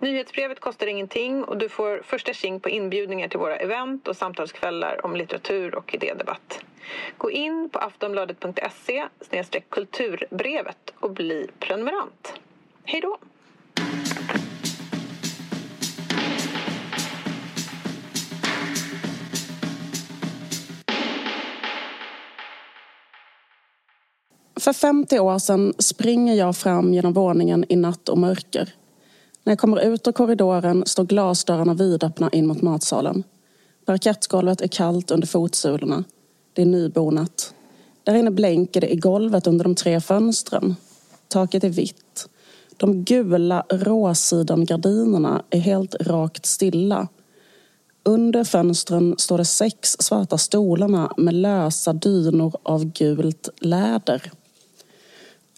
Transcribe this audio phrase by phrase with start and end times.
[0.00, 5.04] Nyhetsbrevet kostar ingenting och du får första tjing på inbjudningar till våra event och samtalskvällar
[5.06, 6.64] om litteratur och idédebatt.
[7.18, 9.08] Gå in på aftonbladet.se
[9.68, 12.32] kulturbrevet och bli prenumerant.
[12.84, 13.18] Hej då!
[24.60, 28.74] För 50 år sedan springer jag fram genom våningen i natt och mörker.
[29.50, 33.24] När jag kommer ut ur korridoren står glasdörrarna vidöppna in mot matsalen.
[33.84, 36.04] Parkettgolvet är kallt under fotsulorna.
[36.52, 37.54] Det är nybonat.
[38.04, 40.76] Där inne blänker det i golvet under de tre fönstren.
[41.28, 42.28] Taket är vitt.
[42.76, 47.08] De gula råsidengardinerna är helt rakt stilla.
[48.04, 54.32] Under fönstren står det sex svarta stolarna med lösa dynor av gult läder.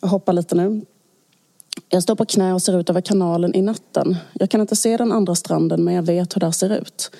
[0.00, 0.80] Jag hoppar lite nu.
[1.88, 4.16] Jag står på knä och ser ut över kanalen i natten.
[4.32, 7.10] Jag kan inte se den andra stranden men jag vet hur det ser ut.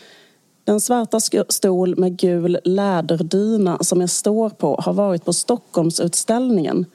[0.65, 6.87] Den svarta stol med gul läderdyna som jag står på har varit på Stockholmsutställningen.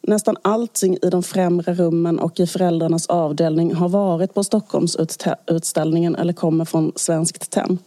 [0.00, 6.32] Nästan allting i de främre rummen och i föräldrarnas avdelning har varit på Stockholmsutställningen eller
[6.32, 7.78] kommer från Svenskt Tenn.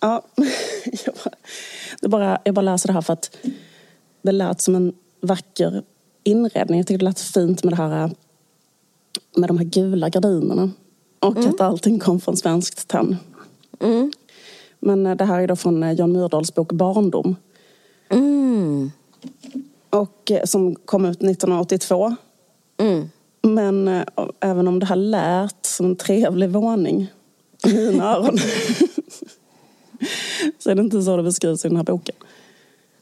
[0.00, 0.22] Ja,
[1.04, 3.36] jag bara, bara, jag bara läser det här för att
[4.22, 5.82] det lät som en vacker
[6.24, 6.78] inredning.
[6.78, 8.10] Jag tycker det lät fint med det här
[9.36, 10.70] med de här gula gardinerna.
[11.20, 11.50] Och mm.
[11.50, 13.16] att allting kom från Svenskt Tenn.
[13.80, 14.12] Mm.
[14.80, 17.36] Men eh, det här är då från eh, Jan Myrdals bok Barndom.
[18.08, 18.90] Mm.
[19.90, 22.16] Och eh, som kom ut 1982.
[22.76, 23.10] Mm.
[23.42, 24.04] Men
[24.40, 27.12] även om det här lät som en trevlig våning
[27.66, 28.38] i mina öron
[30.58, 32.16] så är det inte så det beskrivs i den här boken.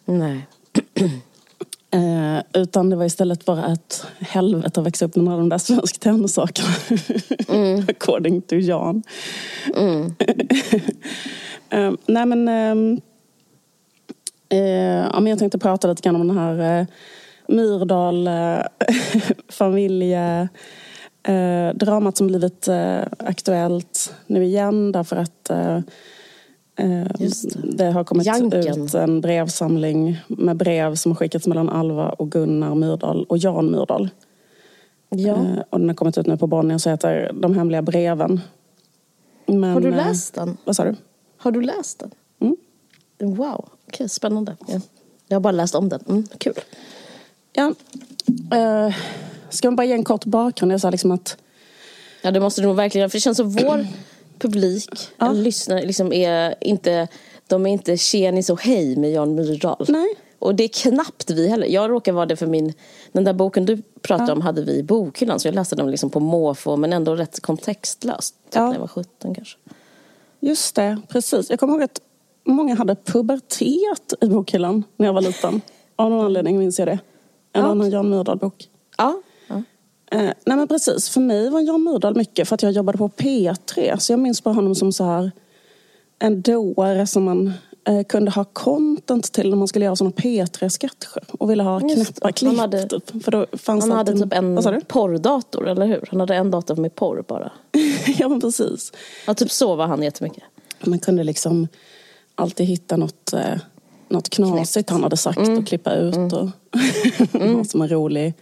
[0.04, 0.46] Nej.
[1.90, 5.58] Eh, utan det var istället bara ett helvete att växa upp med alla de där
[5.58, 6.68] svensk tennissakerna.
[7.48, 7.84] Mm.
[7.88, 9.02] According to Jan.
[9.76, 10.04] Mm.
[11.70, 12.48] eh, nej men...
[12.48, 13.00] Ehm,
[14.48, 14.58] eh,
[15.12, 16.86] ja, jag tänkte prata lite grann om den här eh,
[17.48, 18.60] Myrdal eh.
[21.28, 25.50] Eh, dramat som blivit eh, aktuellt nu igen därför att
[26.76, 27.76] det.
[27.76, 27.84] det.
[27.84, 28.82] har kommit Janken.
[28.82, 33.70] ut en brevsamling med brev som har skickats mellan Alva och Gunnar Myrdal och Jan
[33.70, 34.08] Myrdal.
[35.08, 35.34] Ja.
[35.34, 38.40] Eh, och den har kommit ut nu på Bonnier och heter De hemliga breven.
[39.46, 40.56] Men, har du eh, läst den?
[40.64, 40.94] Vad sa du?
[41.36, 42.10] Har du läst den?
[42.40, 42.56] Mm.
[43.18, 44.56] Wow, okej, okay, spännande.
[44.66, 44.80] Ja.
[45.28, 46.00] Jag har bara läst om den.
[46.08, 46.54] Mm, kul.
[47.52, 47.74] Ja.
[48.54, 48.94] Uh,
[49.50, 50.72] ska man bara ge en kort bakgrund?
[50.72, 51.36] Jag sa liksom att...
[52.22, 53.10] Ja, det måste du nog verkligen.
[53.10, 53.86] För det känns som vår
[54.38, 55.32] publik, ja.
[55.32, 57.08] lyssnare, liksom är inte,
[57.46, 59.86] de är inte tjenis och hej med Jan Myrdal.
[59.88, 60.14] Nej.
[60.38, 61.66] Och det är knappt vi heller.
[61.66, 62.72] Jag råkar vara det för min,
[63.12, 64.32] den där boken du pratade ja.
[64.32, 67.40] om hade vi i bokhyllan så jag läste den liksom på måfå men ändå rätt
[67.40, 68.34] kontextlöst.
[68.44, 68.66] Typ ja.
[68.66, 69.58] När jag var 17 kanske.
[70.40, 71.50] Just det, precis.
[71.50, 72.00] Jag kommer ihåg att
[72.44, 73.62] många hade pubertet
[74.20, 75.60] i bokhyllan när jag var liten.
[75.96, 76.98] Av någon anledning minns jag det.
[77.52, 77.62] En ja.
[77.62, 78.68] annan Jan Myrdal-bok.
[78.98, 79.22] Ja.
[80.16, 83.08] Eh, nej men precis, för mig var Jan Myrdal mycket för att jag jobbade på
[83.08, 83.96] P3.
[83.98, 85.30] Så jag minns bara honom som så här
[86.18, 87.52] en dåre som man
[87.88, 92.32] eh, kunde ha content till när man skulle göra sådana P3-sketcher och ville ha knäppa
[92.32, 92.50] klipp.
[92.50, 93.24] Han hade, typ.
[93.24, 96.08] För då fanns han hade typ en porrdator, eller hur?
[96.10, 97.52] Han hade en dator med porr bara.
[98.18, 98.92] ja men precis.
[99.26, 100.42] Ja, typ så var han jättemycket.
[100.80, 101.68] Man kunde liksom
[102.34, 103.58] alltid hitta något, eh,
[104.08, 105.58] något knasigt han hade sagt mm.
[105.58, 106.16] och klippa ut.
[106.16, 106.32] Mm.
[106.32, 106.48] Och
[107.34, 107.64] mm.
[107.64, 108.34] som en rolig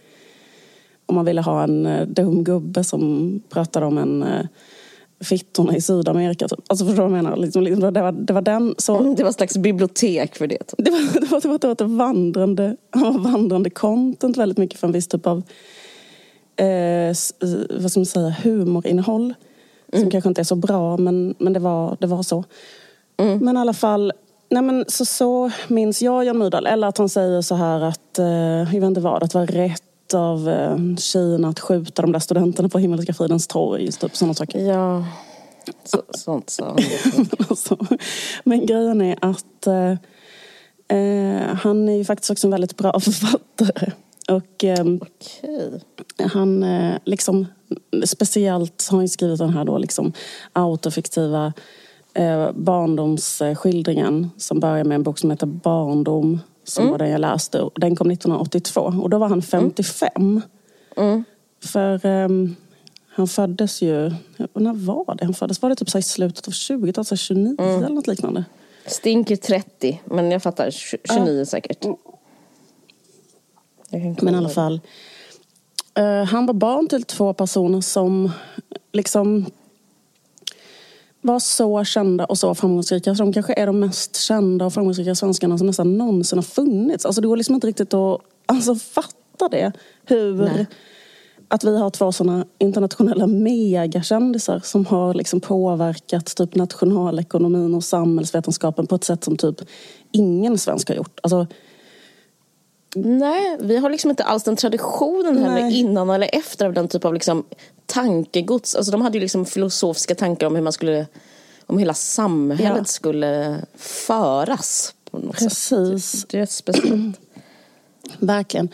[1.05, 4.45] om man ville ha en eh, dum gubbe som pratade om en eh,
[5.19, 6.47] fittorna i Sydamerika.
[6.47, 6.59] Typ.
[6.67, 7.37] Alltså förstår du vad jag menar?
[7.37, 8.97] Liksom, liksom, det, var, det var den så...
[8.97, 10.57] Mm, det var ett slags bibliotek för det.
[10.57, 10.85] Typ.
[10.85, 12.75] Det, var, det, var, det, var, det var ett vandrande,
[13.17, 15.43] vandrande content väldigt mycket för en viss typ av
[16.55, 17.15] eh,
[17.79, 19.33] vad ska man säga, humorinnehåll.
[19.93, 20.01] Mm.
[20.01, 22.43] Som kanske inte är så bra men, men det, var, det var så.
[23.17, 23.39] Mm.
[23.39, 24.13] Men i alla fall
[24.49, 26.65] Nej men så, så minns jag Jan Myrdal.
[26.65, 28.25] Eller att han säger så här att, eh,
[28.73, 29.83] jag vet inte vad, att det var rätt
[30.15, 33.91] av eh, tjejerna att skjuta de där studenterna på Himmelska fridens torg.
[33.91, 34.59] Typ sådana saker.
[34.59, 35.05] Ja,
[35.83, 36.77] så, sånt sa
[37.49, 37.77] alltså,
[38.43, 39.91] Men grejen är att eh,
[40.97, 43.91] eh, han är ju faktiskt också en väldigt bra författare.
[44.29, 45.79] Och eh, okay.
[46.31, 47.45] han eh, liksom
[48.05, 50.13] speciellt har han skrivit den här då liksom
[50.53, 51.53] autofiktiva
[52.13, 56.91] eh, barndomsskildringen som börjar med en bok som heter Barndom som mm.
[56.91, 57.69] var den jag läste.
[57.75, 60.09] Den kom 1982 och då var han 55.
[60.15, 60.41] Mm.
[60.97, 61.23] mm.
[61.63, 62.55] För um,
[63.07, 64.11] han föddes ju,
[64.53, 65.61] när var det han föddes?
[65.61, 67.83] Var det typ så i slutet av 20 alltså 29 mm.
[67.83, 68.45] eller något liknande?
[68.85, 71.45] Stinker 30, men jag fattar 29 ja.
[71.45, 71.85] säkert.
[74.21, 74.81] Men i alla fall.
[75.99, 78.31] Uh, han var barn till två personer som
[78.91, 79.45] liksom
[81.25, 83.15] var så kända och så framgångsrika.
[83.15, 87.05] Så de kanske är de mest kända och framgångsrika svenskarna som nästan någonsin har funnits.
[87.05, 89.71] Alltså det går liksom inte riktigt att alltså, fatta det.
[90.05, 90.35] Hur...
[90.35, 90.65] Nej.
[91.47, 98.87] Att vi har två sådana internationella megakändisar som har liksom påverkat typ nationalekonomin och samhällsvetenskapen
[98.87, 99.55] på ett sätt som typ
[100.11, 101.19] ingen svensk har gjort.
[101.23, 101.47] Alltså,
[102.95, 107.05] Nej, vi har liksom inte alls den traditionen heller innan eller efter av den typ
[107.05, 107.45] av liksom
[107.85, 108.75] tankegods.
[108.75, 111.05] Alltså de hade ju liksom filosofiska tankar om hur man skulle,
[111.65, 112.85] om hela samhället ja.
[112.85, 114.93] skulle föras.
[115.11, 116.11] På något Precis.
[116.11, 116.29] Sätt.
[116.29, 117.19] Det är speciellt.
[118.19, 118.69] Verkligen.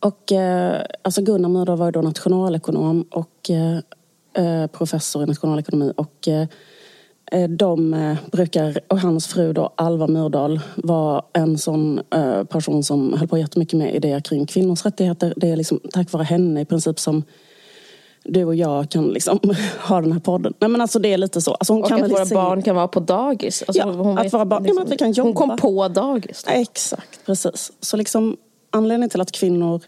[0.00, 3.76] Och eh, alltså Gunnar Myrdal var ju då nationalekonom och eh,
[4.44, 6.46] eh professor i nationalekonomi och Eh,
[7.48, 13.12] de eh, brukar, och hans fru då, Alva Myrdal, var en sån eh, person som
[13.12, 15.34] höll på jättemycket med idéer kring kvinnors rättigheter.
[15.36, 17.22] Det är liksom tack vare henne i princip som
[18.24, 19.38] du och jag kan liksom
[19.88, 20.54] ha den här podden.
[20.58, 21.54] Nej men alltså det är lite så.
[21.54, 23.62] Alltså hon och att våra barn kan vara på dagis.
[23.66, 25.28] Alltså ja, hon att våra barn, liksom, att vi kan jobba.
[25.28, 26.44] Hon kom på dagis.
[26.44, 26.52] Då.
[26.52, 27.72] Exakt, precis.
[27.80, 28.36] Så liksom
[28.70, 29.80] anledningen till att kvinnor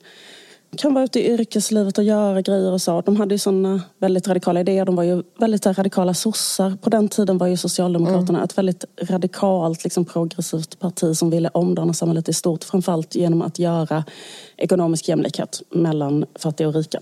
[0.76, 3.00] kan vara ute i yrkeslivet och göra grejer och så.
[3.00, 4.84] De hade ju sådana väldigt radikala idéer.
[4.84, 6.76] De var ju väldigt radikala sossar.
[6.82, 8.44] På den tiden var ju Socialdemokraterna mm.
[8.44, 12.64] ett väldigt radikalt liksom, progressivt parti som ville omdana samhället i stort.
[12.64, 14.04] Framförallt genom att göra
[14.56, 17.00] ekonomisk jämlikhet mellan fattiga och rika.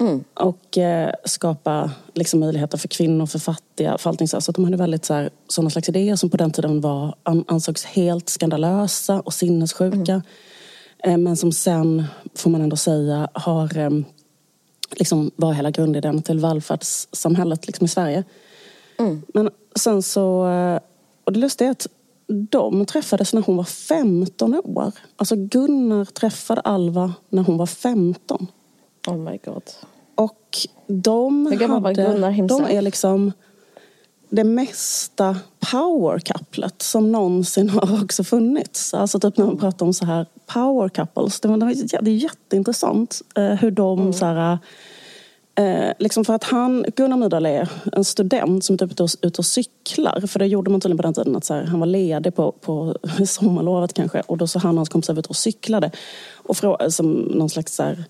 [0.00, 0.24] Mm.
[0.34, 4.40] Och eh, skapa liksom, möjligheter för kvinnor, för fattiga, för allting så.
[4.40, 7.14] Så de hade väldigt så här, sådana slags idéer som på den tiden var,
[7.46, 10.12] ansågs helt skandalösa och sinnessjuka.
[10.12, 10.22] Mm.
[11.04, 12.04] Eh, men som sen,
[12.34, 13.90] får man ändå säga, har eh,
[14.90, 18.24] liksom var hela grundidén till välfärdssamhället liksom i Sverige.
[18.98, 19.22] Mm.
[19.34, 20.80] Men sen så, eh,
[21.24, 21.86] och det lustiga är att
[22.26, 24.92] de träffades när hon var 15 år.
[25.16, 28.46] Alltså Gunnar träffade Alva när hon var 15.
[29.06, 29.62] Oh my god.
[30.14, 32.68] Och de Hur gammal var Gunnar himself?
[32.68, 33.32] De är liksom
[34.30, 35.36] det mesta
[35.70, 38.94] power couplet som någonsin har också funnits.
[38.94, 41.40] Alltså typ när man pratar om så här power couples.
[41.40, 41.48] Det,
[42.00, 44.12] det är jätteintressant eh, hur de mm.
[44.12, 44.58] så här,
[45.54, 49.46] eh, liksom för att han, Gunnar Myrdal är en student som är typ ute och
[49.46, 50.26] cyklar.
[50.26, 52.52] För det gjorde man tydligen på den tiden att så här, han var ledig på,
[52.52, 52.96] på
[53.26, 54.20] sommarlovet kanske.
[54.20, 55.90] Och då så han och hans kompisar ute och cyklade.
[56.32, 56.56] Och
[56.88, 58.04] som någon slags så här,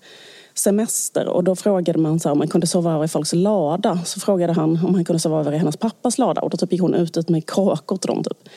[0.55, 3.99] semester och då frågade man så här, om man kunde sova över i folks lada.
[4.05, 6.71] Så frågade han om han kunde sova över i hennes pappas lada och då typ
[6.71, 8.23] gick hon ut med kakor till dem.
[8.23, 8.49] Typ.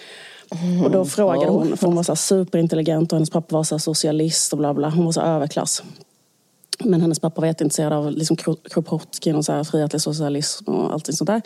[0.50, 3.78] Mm, och då frågade hon, för hon var så superintelligent och hennes pappa var så
[3.78, 4.90] socialist och bla bla.
[4.90, 5.82] Hon var så överklass.
[6.84, 8.36] Men hennes pappa var jätteintresserad av liksom
[8.70, 11.42] Kropotkin och så här frihetlig socialism och allting sånt där.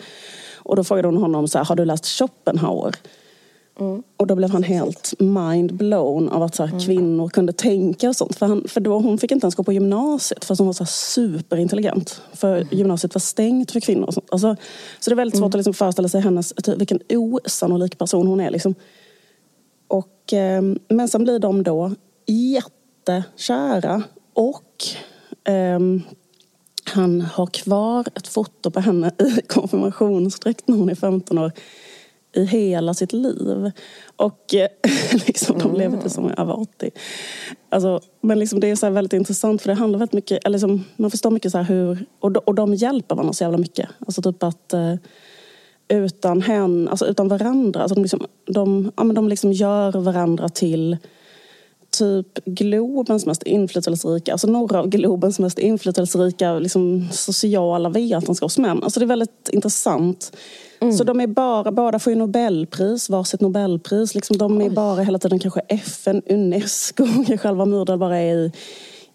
[0.55, 2.95] Och då frågade hon honom så här, har du läst Schopenhauer?
[3.79, 4.03] Mm.
[4.17, 6.85] Och då blev han helt mind-blown av att så här, mm.
[6.85, 8.35] kvinnor kunde tänka och sånt.
[8.35, 10.85] För, han, för då, hon fick inte ens gå på gymnasiet fast hon var så
[10.85, 12.21] superintelligent.
[12.33, 12.67] För mm.
[12.71, 14.07] gymnasiet var stängt för kvinnor.
[14.07, 14.27] Och sånt.
[14.31, 14.55] Alltså,
[14.99, 18.39] så det är väldigt svårt att liksom föreställa sig hennes, typ, vilken osannolik person hon
[18.39, 18.51] är.
[18.51, 18.75] Liksom.
[19.87, 21.91] Och, eh, men sen blir de då
[22.27, 24.03] jättekära.
[24.33, 24.83] Och
[25.53, 25.79] eh,
[26.85, 31.51] han har kvar ett foto på henne i konfirmationsdräkt när hon är 15 år
[32.33, 33.71] i hela sitt liv.
[34.15, 34.67] Och eh,
[35.27, 36.91] liksom, de lever till som över 80.
[37.69, 40.85] Alltså, men liksom, det är så väldigt intressant för det handlar väldigt mycket, eller liksom,
[40.95, 43.89] man förstår mycket så hur, och de, och de hjälper varandra så jävla mycket.
[43.99, 44.95] Alltså typ att eh,
[45.87, 50.49] utan hen, alltså utan varandra, alltså de, liksom, de, ja, men de liksom gör varandra
[50.49, 50.97] till
[51.97, 58.83] typ Globens mest inflytelserika, alltså några av Globens mest inflytelserika liksom, sociala vetenskapsmän.
[58.83, 60.37] Alltså det är väldigt intressant.
[60.79, 60.93] Mm.
[60.93, 64.15] Så de är bara, båda får ju Nobelpris, varsitt Nobelpris.
[64.15, 64.69] Liksom, de är Oj.
[64.69, 67.05] bara hela tiden kanske FN, Unesco,
[67.37, 68.51] själva Myrdal bara är i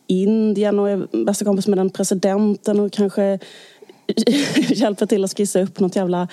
[0.07, 3.39] Indien och är bästa kompis med den presidenten och kanske
[4.69, 6.29] hjälper till att skissa upp något jävla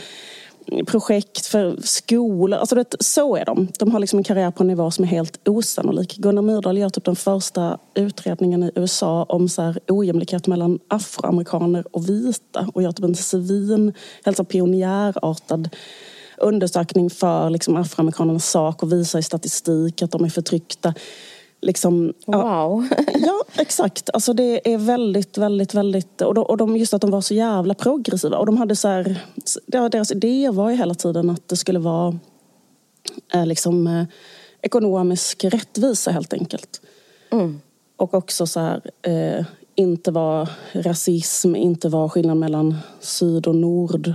[0.88, 2.60] projekt för skolor.
[2.60, 3.67] Alltså det, så är de.
[3.79, 6.17] De har liksom en karriär på en nivå som är helt osannolik.
[6.17, 11.95] Gunnar Myrdal gör typ den första utredningen i USA om så här ojämlikhet mellan afroamerikaner
[11.95, 13.93] och vita och gör typ en svin,
[14.25, 15.69] helt så pionjärartad
[16.38, 20.93] undersökning för liksom afroamerikanernas sak och visar i statistik att de är förtryckta.
[21.65, 22.88] Liksom, wow.
[23.13, 24.10] ja, exakt.
[24.13, 26.22] Alltså det är väldigt, väldigt, väldigt...
[26.22, 28.38] Och, de, och de, just att de var så jävla progressiva.
[28.38, 29.22] Och de hade så här,
[29.65, 32.19] deras idé var ju hela tiden att det skulle vara
[33.34, 34.03] eh, liksom, eh,
[34.62, 36.81] ekonomisk rättvisa helt enkelt.
[37.31, 37.62] Mm.
[37.98, 39.45] Och också så här, eh,
[39.75, 44.13] inte vara rasism, inte vara skillnad mellan syd och nord.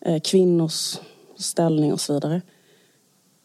[0.00, 0.98] Eh, kvinnors
[1.36, 2.42] ställning och så vidare.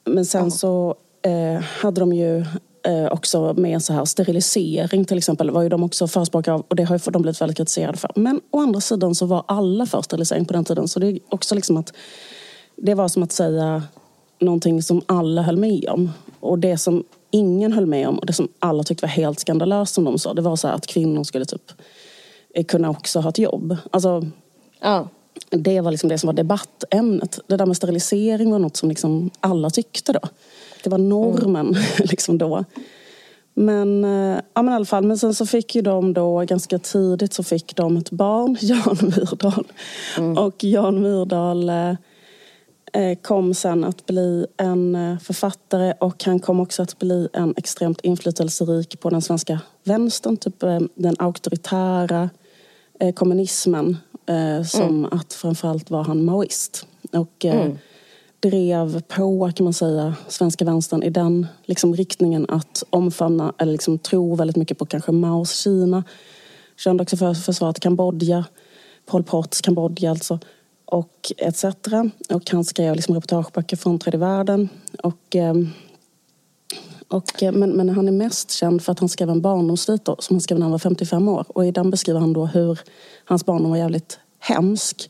[0.05, 2.45] Men sen så eh, hade de ju
[2.83, 6.75] eh, också med så här sterilisering till exempel var ju de också förespråkare av och
[6.75, 8.11] det har ju de blivit väldigt kritiserade för.
[8.15, 11.19] Men å andra sidan så var alla för sterilisering på den tiden så det är
[11.29, 11.93] också liksom att
[12.75, 13.83] det var som att säga
[14.39, 16.11] någonting som alla höll med om.
[16.39, 19.93] Och det som ingen höll med om och det som alla tyckte var helt skandalöst
[19.93, 21.71] som de sa det var så att kvinnor skulle typ
[22.53, 23.77] eh, kunna också ha ett jobb.
[23.91, 24.25] Alltså,
[24.79, 25.07] Ja.
[25.49, 27.39] det var liksom det som var debattämnet.
[27.47, 30.19] Det där med sterilisering var något som liksom alla tyckte då.
[30.83, 32.65] Det var normen liksom då.
[33.53, 36.79] Men, eh, ja, men i alla fall, men sen så fick ju de då ganska
[36.79, 39.65] tidigt så fick de ett barn, Jan Myrdal.
[40.37, 41.95] Och Jan Myrdal eh,
[42.93, 47.53] eh, kom sen att bli en eh, författare och han kom också att bli en
[47.57, 50.37] extremt inflytelserik på den svenska vänstern.
[50.37, 50.59] Typ
[50.95, 52.29] den auktoritära
[52.99, 53.97] eh, kommunismen.
[54.25, 56.87] Eh, som att framförallt var han maoist.
[57.11, 57.71] Och eh,
[58.43, 63.99] drev på, kan man säga, svenska vänstern i den liksom, riktningen att omfamna, eller liksom,
[63.99, 66.03] tro väldigt mycket på kanske Maos Kina.
[66.77, 68.45] Kände också för försvaret Kambodja,
[69.05, 70.39] Pol Pots Kambodja alltså.
[70.85, 71.65] Och etc.
[72.29, 74.69] Och han skrev liksom reportageböcker från tredje världen.
[75.03, 75.69] Och, ehm,
[77.07, 80.15] och, eh, men, men han är mest känd för att han skrev en barndomssvit då,
[80.19, 81.45] som han skrev när han var 55 år.
[81.47, 82.79] Och i den beskriver han då hur
[83.25, 85.09] hans barndom var jävligt hemsk.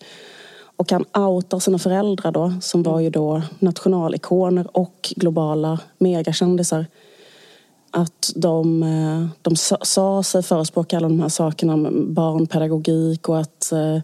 [0.77, 6.85] Och han outar sina föräldrar då, som var ju då nationalikoner och globala megakändisar.
[7.91, 13.71] Att de, eh, de sa, sig förespråka alla de här sakerna om barnpedagogik och att
[13.71, 13.99] eh,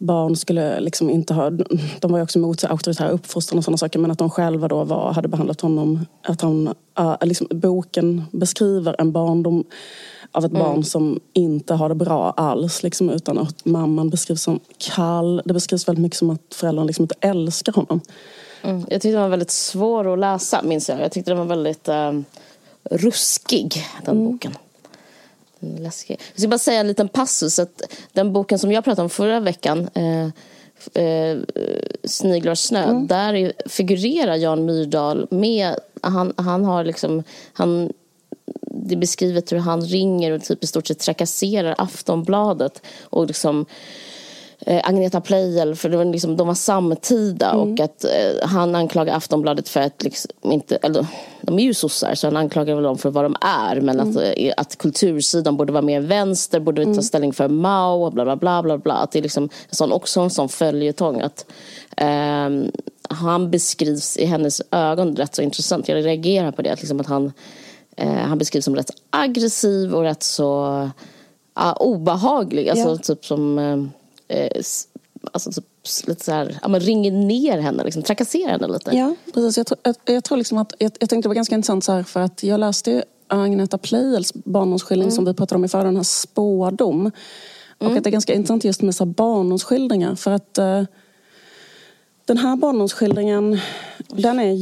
[0.00, 1.50] barn skulle liksom inte ha...
[2.00, 4.84] De var ju också emot auktoritär uppfostran och sådana saker men att de själva då
[4.84, 6.06] var, hade behandlat honom...
[6.22, 9.64] Att han, äh, liksom, boken beskriver en barndom
[10.32, 12.82] av ett barn som inte har det bra alls.
[12.82, 15.42] Liksom, utan att mamman beskrivs som kall.
[15.44, 18.00] Det beskrivs väldigt mycket som att föräldrarna liksom inte älskar honom.
[18.62, 18.80] Mm.
[18.80, 21.00] Jag tyckte den var väldigt svår att läsa, minns jag.
[21.00, 22.12] Jag tyckte den var väldigt eh,
[22.90, 24.52] ruskig, den boken.
[25.60, 26.20] Läskig.
[26.32, 27.58] Jag ska bara säga en liten passus.
[27.58, 30.24] Att den boken som jag pratade om förra veckan, eh,
[31.04, 31.38] eh,
[32.04, 35.74] Sniglar snö, där är- figurerar Jan Myrdal med.
[36.02, 37.22] Han, han har liksom...
[37.52, 37.92] Han,
[38.72, 42.82] det är beskrivet hur han ringer och typ i stort sett trakasserar Aftonbladet.
[43.02, 43.66] Och liksom
[44.66, 49.68] Agneta Pleijel, för det var liksom, de var samtida och att eh, han anklagar Aftonbladet
[49.68, 51.06] för att liksom inte, eller,
[51.42, 54.16] de är ju sossar så han anklagar väl dem för vad de är men att,
[54.16, 58.36] eh, att kultursidan borde vara mer vänster, borde ta ställning för Mao och bla bla
[58.36, 58.94] bla bla bla.
[58.94, 61.46] Att det är liksom en sån, också en sån följetong att
[61.96, 62.70] ehm,
[63.08, 65.88] han beskrivs i hennes ögon rätt så intressant.
[65.88, 67.32] Jag reagerar på det, att, liksom att han,
[67.96, 70.90] eh, han beskrivs som rätt aggressiv och rätt så
[71.54, 72.68] ja, obehaglig.
[72.68, 72.96] Alltså Ja.
[72.96, 73.58] typ som
[74.30, 74.62] eh,
[75.32, 75.64] alltså typ
[76.06, 78.96] lite så här, ja, men ringer ner henne, liksom, trakasserar henne lite.
[78.96, 79.56] Ja, precis.
[79.56, 81.92] Jag, tror- jag, jag tror liksom att, jag, jag tänkte det var ganska intressant så
[81.92, 85.84] här för att jag läste ju Agneta Pleijels barndomsskildring som vi pratade om i förra,
[85.84, 87.10] den här Spådom.
[87.78, 90.82] Och att det är ganska intressant just med så här barndomsskildringar för att eh,
[92.24, 93.60] den här barndomsskildringen
[94.08, 94.52] den är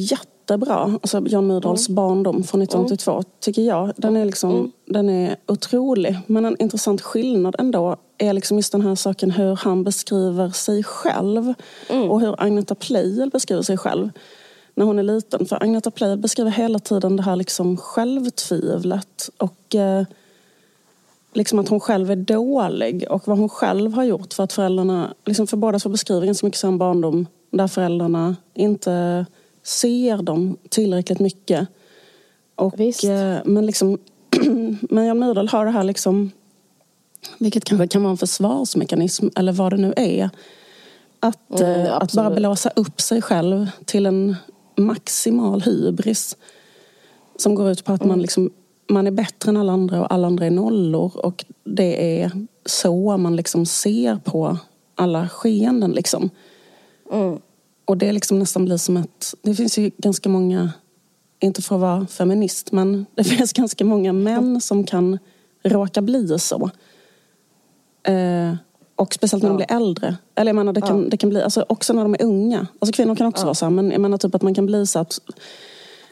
[0.49, 0.99] jättebra.
[1.03, 3.93] Alltså Jan Myrdals barndom från 1982 tycker jag.
[3.97, 6.19] Den är, liksom, den är otrolig.
[6.27, 10.85] Men en intressant skillnad ändå är liksom just den här saken hur han beskriver sig
[10.85, 11.55] själv.
[12.11, 14.11] Och hur Agneta Pleijel beskriver sig själv
[14.75, 15.47] när hon är liten.
[15.47, 19.31] För Agneta Pleijel beskriver hela tiden det här liksom självtvivlet.
[19.39, 20.05] Och eh,
[21.33, 25.15] liksom att hon själv är dålig och vad hon själv har gjort för att föräldrarna,
[25.25, 29.27] liksom för båda så beskriver ganska mycket sin barndom där föräldrarna inte
[29.69, 31.69] ser dem tillräckligt mycket.
[32.55, 33.05] Och, Visst.
[33.05, 33.99] eh, men liksom,
[34.81, 36.31] men Jan Myrdal har det här liksom,
[37.39, 40.31] vilket kanske kan vara en försvarsmekanism eller vad det nu är.
[41.21, 44.37] Att, Mm, eh, att bara blåsa upp sig själv till en
[44.77, 46.37] maximal hybris.
[47.37, 48.09] Som går ut på att Mm.
[48.09, 48.51] man, liksom,
[48.89, 51.13] man är bättre än alla andra och alla andra är nollor.
[51.17, 52.31] Och det är
[52.67, 54.57] så man liksom ser på
[54.95, 55.91] alla skeenden.
[55.93, 56.31] Liksom.
[57.13, 57.39] Mm.
[57.89, 59.35] Och det liksom nästan blir som ett...
[59.43, 60.73] Det finns ju ganska många,
[61.41, 65.19] inte för att vara feminist, men det finns ganska många män som kan
[65.63, 66.71] råka bli så.
[68.03, 68.55] Eh,
[68.97, 70.17] och speciellt när de blir äldre.
[70.35, 72.67] Eller jag menar, det kan, det kan bli, alltså också när de är unga.
[72.79, 74.87] Alltså kvinnor kan också vara så här, men jag menar typ att man kan bli
[74.87, 75.19] så att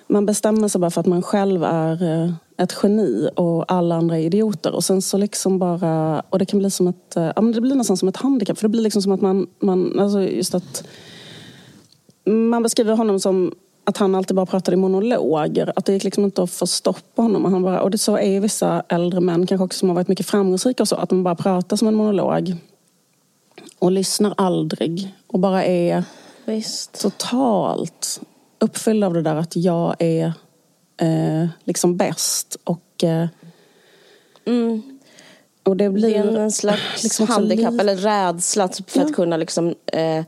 [0.07, 4.19] man bestämmer sig bara för att man själv är eh, ett geni och alla andra
[4.19, 4.75] är idioter.
[4.75, 7.61] Och sen så liksom bara, och det kan bli som ett, eh, ja men det
[7.61, 8.59] blir nästan som ett handikapp.
[8.59, 10.87] För det blir liksom som att man, man alltså just att
[12.27, 13.55] man beskriver honom som
[13.85, 15.73] att han alltid bara pratade i monologer.
[15.77, 17.45] Att det gick liksom inte att få stopp på honom.
[17.45, 19.97] Och, han bara, och det så är ju vissa äldre män, kanske också som har
[19.97, 22.55] varit mycket framgångsrika och så, att de bara pratar som en monolog.
[23.79, 25.15] Och lyssnar aldrig.
[25.27, 26.05] Och bara är
[26.45, 27.01] Visst.
[27.01, 28.21] totalt
[28.59, 30.33] uppfylld av det där att jag är
[31.01, 32.57] eh, liksom bäst.
[32.65, 33.27] Och, eh,
[35.63, 36.09] och det blir...
[36.09, 39.07] Det är en slags liksom handikapp eller rädsla typ, för Ja.
[39.07, 40.25] att kunna liksom eh,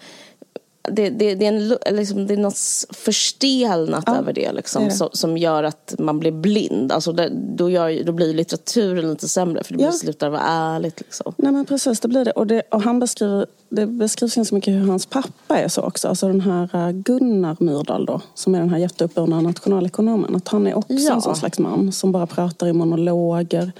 [0.83, 2.59] det, det, det, är en, liksom, det är något
[2.91, 4.91] förstelnat Ja, över det, liksom, det.
[4.91, 6.93] Som, som gör att man blir blind.
[6.93, 9.93] Alltså det, då, gör, då blir litteraturen lite sämre för det Ja.
[9.93, 11.01] slutar vara ärligt.
[11.01, 11.35] Liksom.
[11.37, 12.31] Nej men precis, det blir det.
[12.31, 16.09] Och, det, och han beskriver, det beskrivs ganska mycket hur hans pappa är så också.
[16.09, 20.37] Alltså den här eh, Gunnar Myrdal då, som är den här jätteuppburna nationalekonomen.
[20.37, 21.15] Att han är också Ja.
[21.15, 23.73] en sån slags man som bara pratar i monologer,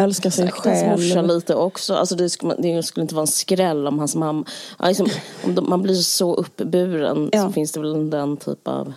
[0.00, 1.28] älskar sig Exakt, hans morsa själv.
[1.28, 1.94] lite också.
[1.94, 4.44] Alltså det, skulle, det skulle inte vara en skräll om hans mamma...
[4.82, 5.08] Liksom,
[5.44, 7.46] om de, man blir så uppburen Ja.
[7.46, 8.92] så finns det väl den typ av...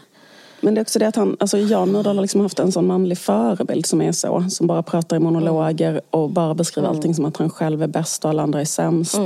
[0.62, 2.88] Men det är också det att han, alltså Jan Myrdal har liksom haft en sån
[2.88, 4.46] manlig förebild som är så.
[4.50, 8.24] Som bara pratar i monologer och bara beskriver allting som att han själv är bäst
[8.24, 9.20] och alla andra är sämst.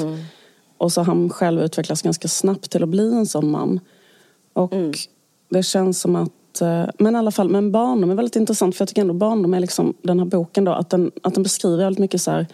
[0.77, 3.79] Och så han själv utvecklas ganska snabbt till att bli en sån man.
[4.53, 4.73] Och
[5.49, 6.31] det känns som att,
[6.61, 9.53] eh, men i alla fall, men barndom är väldigt intressant för jag tycker ändå barndom
[9.53, 12.47] är liksom den här boken då, att den, att den beskriver väldigt mycket så här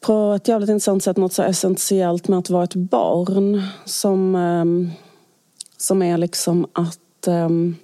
[0.00, 4.90] på ett jävligt intressant sätt något så essentiellt med att vara ett barn som, ehm,
[5.76, 7.76] som är liksom att, ehm,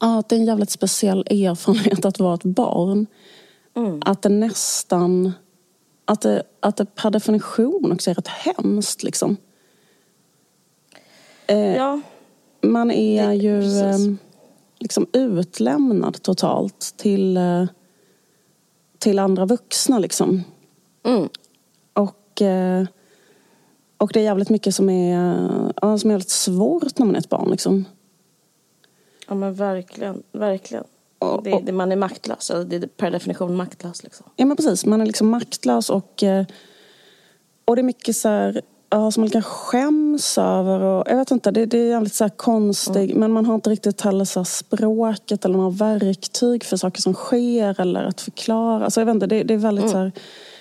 [0.00, 3.06] ja, att det är en jävligt speciell erfarenhet att vara ett barn.
[4.00, 5.32] Att det nästan,
[6.04, 9.36] att det, att det per definition också är rätt hemskt liksom.
[11.46, 12.00] Eh, Ja,
[12.62, 13.82] man är Det- ju precis.
[14.06, 14.18] ehm,
[14.78, 17.64] liksom utlämnad totalt till, eh,
[18.98, 20.42] till andra vuxna liksom.
[21.04, 21.28] mm.
[21.92, 22.84] Och, eh,
[23.98, 27.28] och det är jävligt mycket som är, som är väldigt svårt när man är ett
[27.28, 27.50] barn.
[27.50, 27.84] Liksom.
[29.28, 30.22] ja men verkligen.
[30.32, 30.84] verkligen.
[31.18, 32.50] Och- Det, det, man är maktlös.
[32.50, 34.02] Alltså, det är per definition maktlös.
[34.04, 34.26] Liksom.
[34.36, 36.44] Ja men precis, man är liksom maktlös och, eh,
[37.64, 40.80] och det är mycket så här, ja, som man kan skäms över.
[40.80, 43.70] Och, jag vet inte, det, det är jävligt så här konstigt men man har inte
[43.70, 48.84] riktigt heller så språket eller några verktyg för saker som sker eller att förklara.
[48.84, 50.12] Alltså, jag vet inte, det, det är väldigt så här,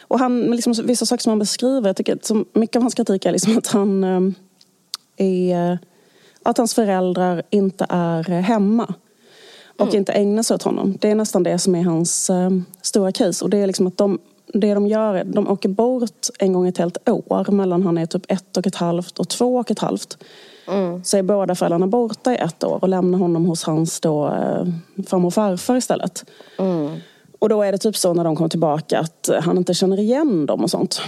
[0.01, 3.25] och han, liksom, vissa saker som han beskriver, jag tycker som, mycket av hans kritik
[3.25, 4.21] är liksom att han eh,
[5.17, 5.79] är
[6.43, 8.93] att hans föräldrar inte är hemma
[9.79, 10.97] och inte ägnar sig åt honom.
[10.99, 12.49] Det är nästan det som är hans eh,
[12.81, 13.43] stora case.
[13.43, 14.19] Och det är liksom att de,
[14.53, 18.05] det de gör är de åker bort en gång ett helt år mellan han är
[18.05, 20.17] typ ett och ett halvt och två och ett halvt.
[21.03, 24.65] Så är båda föräldrarna borta i ett år och lämnar honom hos hans då, eh,
[25.07, 26.25] farmor och farfar istället.
[27.39, 30.45] Och då är det typ så när de kommer tillbaka att han inte känner igen
[30.45, 31.01] dem och sånt.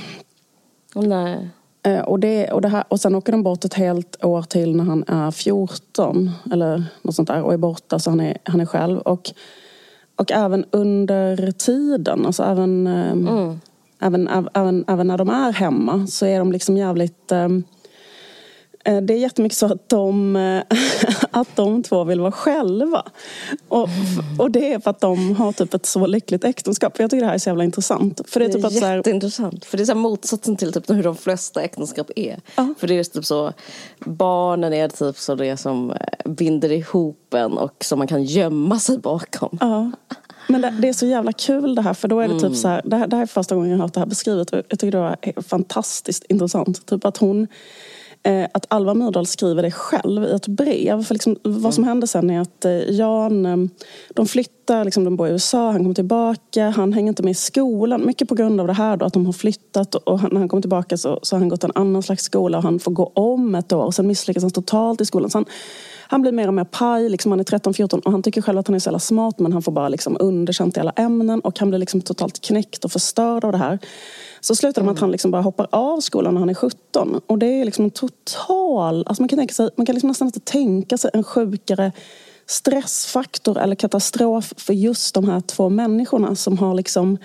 [0.95, 1.49] Nej.
[1.83, 4.75] Eh, Och, det, och, det här, och sen åker de bort ett helt år till
[4.75, 8.61] när han är 14 eller något sånt där och är borta så han är, han
[8.61, 8.99] är själv.
[8.99, 9.31] Och,
[10.15, 13.55] och även under tiden, alltså även, eh,
[13.99, 17.49] även, även, även, även när de är hemma så är de liksom jävligt eh,
[18.83, 20.61] det är jättemycket så att de, eh,
[21.31, 23.03] att de två vill vara själva.
[23.67, 23.89] Och,
[24.39, 26.99] och det är för att de har typ ett så lyckligt äktenskap.
[26.99, 28.21] Jag tycker det här är så jävla intressant.
[28.27, 29.65] För det är Det typ är att så här, jätteintressant.
[29.65, 32.39] För det är så motsatsen till typ hur de flesta äktenskap är.
[32.55, 32.73] Ja.
[32.79, 33.53] För det är typ så,
[33.99, 38.79] barnen är typ så det som eh, binder ihop en och som man kan gömma
[38.79, 39.57] sig bakom.
[39.61, 39.91] Ja.
[40.47, 42.49] Men det, det är så jävla kul det här för då är det Mm.
[42.49, 44.07] typ så här, det här, det här är första gången jag har hört det här
[44.07, 46.85] beskrivet och jag tycker det är fantastiskt intressant.
[46.85, 47.47] Typ att hon, eh,
[48.53, 51.03] att Alva Myrdal skriver det själv i ett brev.
[51.03, 51.71] För liksom, vad Mm.
[51.71, 53.57] som hände sen är att eh, Jan, eh,
[54.13, 57.35] de flyttar, liksom, de bor i USA, han kommer tillbaka, han hänger inte med i
[57.35, 58.05] skolan.
[58.05, 60.61] Mycket på grund av det här då, att de har flyttat och när han kommer
[60.61, 63.55] tillbaka så, så har han gått en annan slags skola och han får gå om
[63.55, 65.29] ett år och sen misslyckas han totalt i skolan.
[65.29, 65.45] Så han,
[66.07, 68.67] han blir mer och mer paj, liksom, han är 13-14 och han tycker själv att
[68.67, 71.59] han är så jävla smart men han får bara liksom underkänt i alla ämnen och
[71.59, 73.79] han blir liksom totalt knäckt och förstörd av det här.
[74.41, 77.21] Så slutar det med att han liksom bara hoppar av skolan när han är 17
[77.27, 80.27] och det är liksom en total, alltså man kan, tänka sig, man kan liksom nästan
[80.27, 81.91] inte tänka sig en sjukare
[82.45, 87.17] stressfaktor eller katastrof för just de här två människorna som har liksom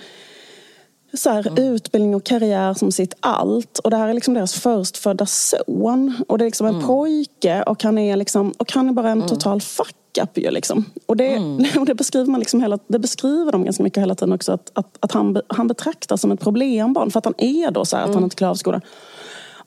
[1.13, 3.79] så här, utbildning och karriär som sitt allt.
[3.79, 6.15] Och det här är liksom deras förstfödda son.
[6.27, 9.27] Och det är liksom en pojke och han är, liksom, och han är bara en
[9.27, 10.85] total fuck up ju liksom.
[11.05, 11.37] Och det,
[11.79, 14.71] och det beskriver man liksom hela, det beskriver de ganska mycket hela tiden också att,
[14.73, 18.03] att, att han, han betraktas som ett problembarn för att han är då så här,
[18.03, 18.81] att han inte klarar av skolan.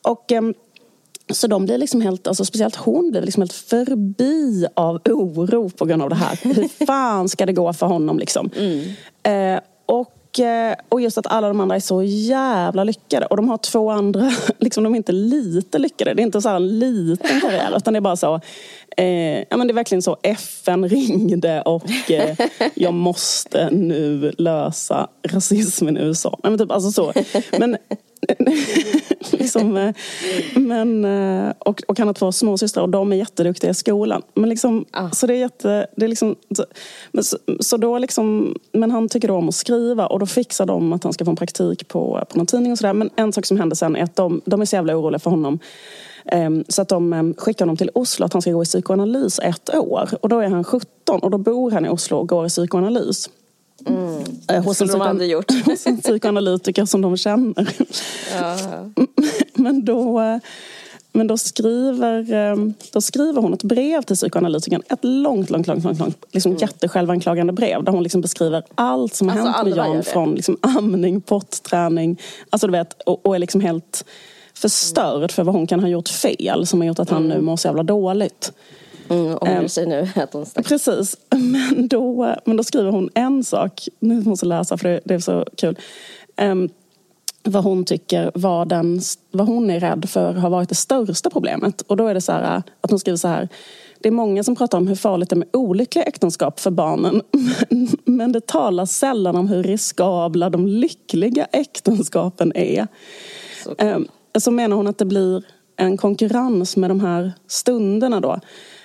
[0.03, 0.55] Och ehm,
[1.31, 5.85] så de blir liksom helt, alltså speciellt hon blir liksom helt förbi av oro på
[5.85, 6.39] grund av det här.
[6.55, 8.51] Hur fan ska det gå för honom liksom?
[9.23, 13.27] Eh, och, och, eh, och just att alla de andra är så jävla lyckade.
[13.27, 16.15] Och de har två andra, liksom de är inte lite lyckade.
[16.15, 18.41] Det är inte så här en liten karriär utan det är bara så
[18.97, 22.37] Eh, ja, men det är verkligen så, FN ringde och eh,
[22.75, 26.39] jag måste nu lösa rasismen i USA.
[26.43, 27.13] Nej, men typ, alltså så.
[27.59, 27.77] Men,
[29.31, 29.95] liksom, eh,
[30.55, 34.23] men, eh, och, och han har två småsystrar och de är jätteduktiga i skolan.
[34.35, 35.11] Men, liksom, ah.
[35.11, 36.65] så det är jätte, det är liksom, så,
[37.13, 40.67] men, så, så, då liksom, men han tycker då om att skriva och då fixar
[40.67, 42.93] de att han ska få en praktik på, på någon tidning och sådär.
[42.93, 45.31] Men en sak som händer sen är att de, de är så jävla oroliga för
[45.31, 45.59] honom
[46.69, 49.75] så att de ehm, skickar honom till Oslo att han ska gå i psykoanalys ett
[49.75, 50.09] år.
[50.21, 53.31] Och då är han 17 och då bor han i Oslo och går i psykoanalys.
[53.87, 54.25] Mm.
[54.49, 55.51] Eh, hos, en de aldrig gjort.
[55.67, 57.69] hos en psykoanalytiker som de känner.
[58.41, 58.57] Ja.
[59.55, 60.21] Men då...
[60.21, 60.39] Eh,
[61.15, 64.83] men då skriver, ehm, då skriver hon ett brev till psykoanalytikern.
[64.89, 66.61] Ett långt, långt, långt, långt, långt liksom mm.
[66.61, 67.85] jättesjälvanklagande brev.
[67.85, 70.03] Där hon liksom beskriver allt som har alltså, hänt med Jan.
[70.03, 72.21] Från liksom amning, potträning.
[72.51, 74.05] Alltså du vet, och, och är liksom helt
[74.55, 77.45] förstörd för vad hon kan ha gjort fel som har gjort att han nu mm.
[77.45, 78.53] mår så jävla dåligt.
[79.09, 80.67] Mm, ångrar um, sig nu att hon stack.
[80.67, 81.17] Precis.
[81.31, 83.89] Men då, men då skriver hon en sak.
[84.01, 85.79] Nu måste jag läsa för det, det är så kul.
[86.41, 86.69] Um,
[87.45, 91.81] vad hon tycker var den, vad hon är rädd för har varit det största problemet.
[91.81, 93.49] Och då är det så här att hon skriver så här.
[94.01, 97.23] Det är många som pratar om hur farligt det är med olyckliga äktenskap för barnen.
[97.69, 102.87] Men, men det talas sällan om hur riskabla de lyckliga äktenskapen är.
[103.79, 104.09] Um,
[104.39, 105.45] så menar hon att det blir
[105.77, 108.41] en konkurrens med de här stunderna då.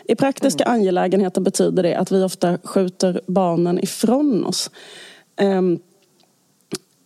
[0.05, 0.75] I praktiska mm.
[0.75, 4.71] angelägenheter betyder det att vi ofta skjuter barnen ifrån oss.
[5.41, 5.79] Um,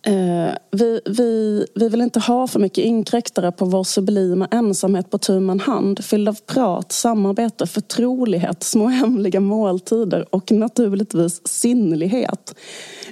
[0.06, 5.18] Eh, vi, vi, vi vill inte ha för mycket inkräktare på vår sublima ensamhet på
[5.18, 12.54] tu man hand fylld av prat, samarbete, förtrolighet, små hemliga måltider och naturligtvis sinnlighet.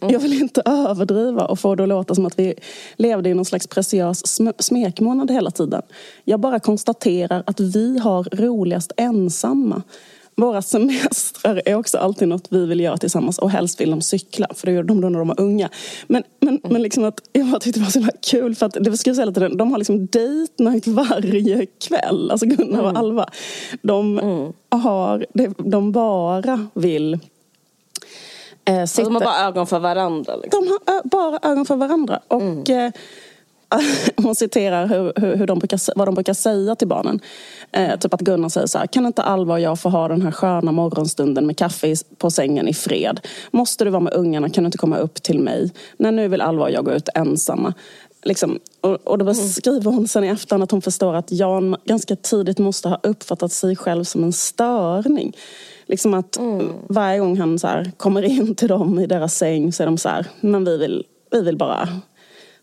[0.03, 0.13] Mm.
[0.13, 2.55] Jag vill inte överdriva och få det att låta som att vi
[2.97, 5.83] levde i någon slags preciös smekmånad hela tiden.
[6.25, 9.83] Jag bara konstaterar att vi har roligast ensamma.
[10.41, 14.47] Våra semestrar är också alltid något vi vill göra tillsammans och helst vill de cykla
[14.55, 15.69] för det gjorde de då när de var unga.
[16.07, 16.73] Men, men, mm.
[16.73, 19.19] men liksom att jag bara tyckte det var så himla kul för att det beskrivs
[19.19, 22.97] hela tiden, de har liksom date night varje kväll, alltså Gunnar och mm.
[22.97, 23.29] Alva.
[23.83, 24.53] De, mm.
[24.71, 25.27] har,
[25.71, 27.19] de bara vill
[28.65, 29.05] Eh, sitter...
[29.05, 30.37] de har bara ögon för varandra?
[30.37, 30.65] Liksom.
[30.65, 32.21] De har bara ögon för varandra.
[32.29, 32.87] Och mm.
[32.87, 32.93] eh,
[34.17, 37.21] hon citerar hur, hur, hur de brukar, vad de brukar säga till barnen.
[37.73, 40.23] Eh, typ att Gunnar säger så här, kan inte Alva och jag få ha den
[40.23, 43.21] här sköna morgonstunden med kaffe på sängen i fred?
[43.51, 45.71] Måste du vara med ungarna kan du inte komma upp till mig?
[45.97, 47.75] Nej, nu vill Alva och jag gå ut ensamma.
[48.23, 52.17] Liksom, och, och då beskriver hon sen i efterhand att hon förstår att Jan ganska
[52.17, 55.37] tidigt måste ha uppfattat sig själv som en störning.
[55.87, 56.73] Liksom att mm.
[56.89, 59.99] varje gång han så här, kommer in till dem i deras säng så är de
[59.99, 61.89] så här, men vi vill, vi vill bara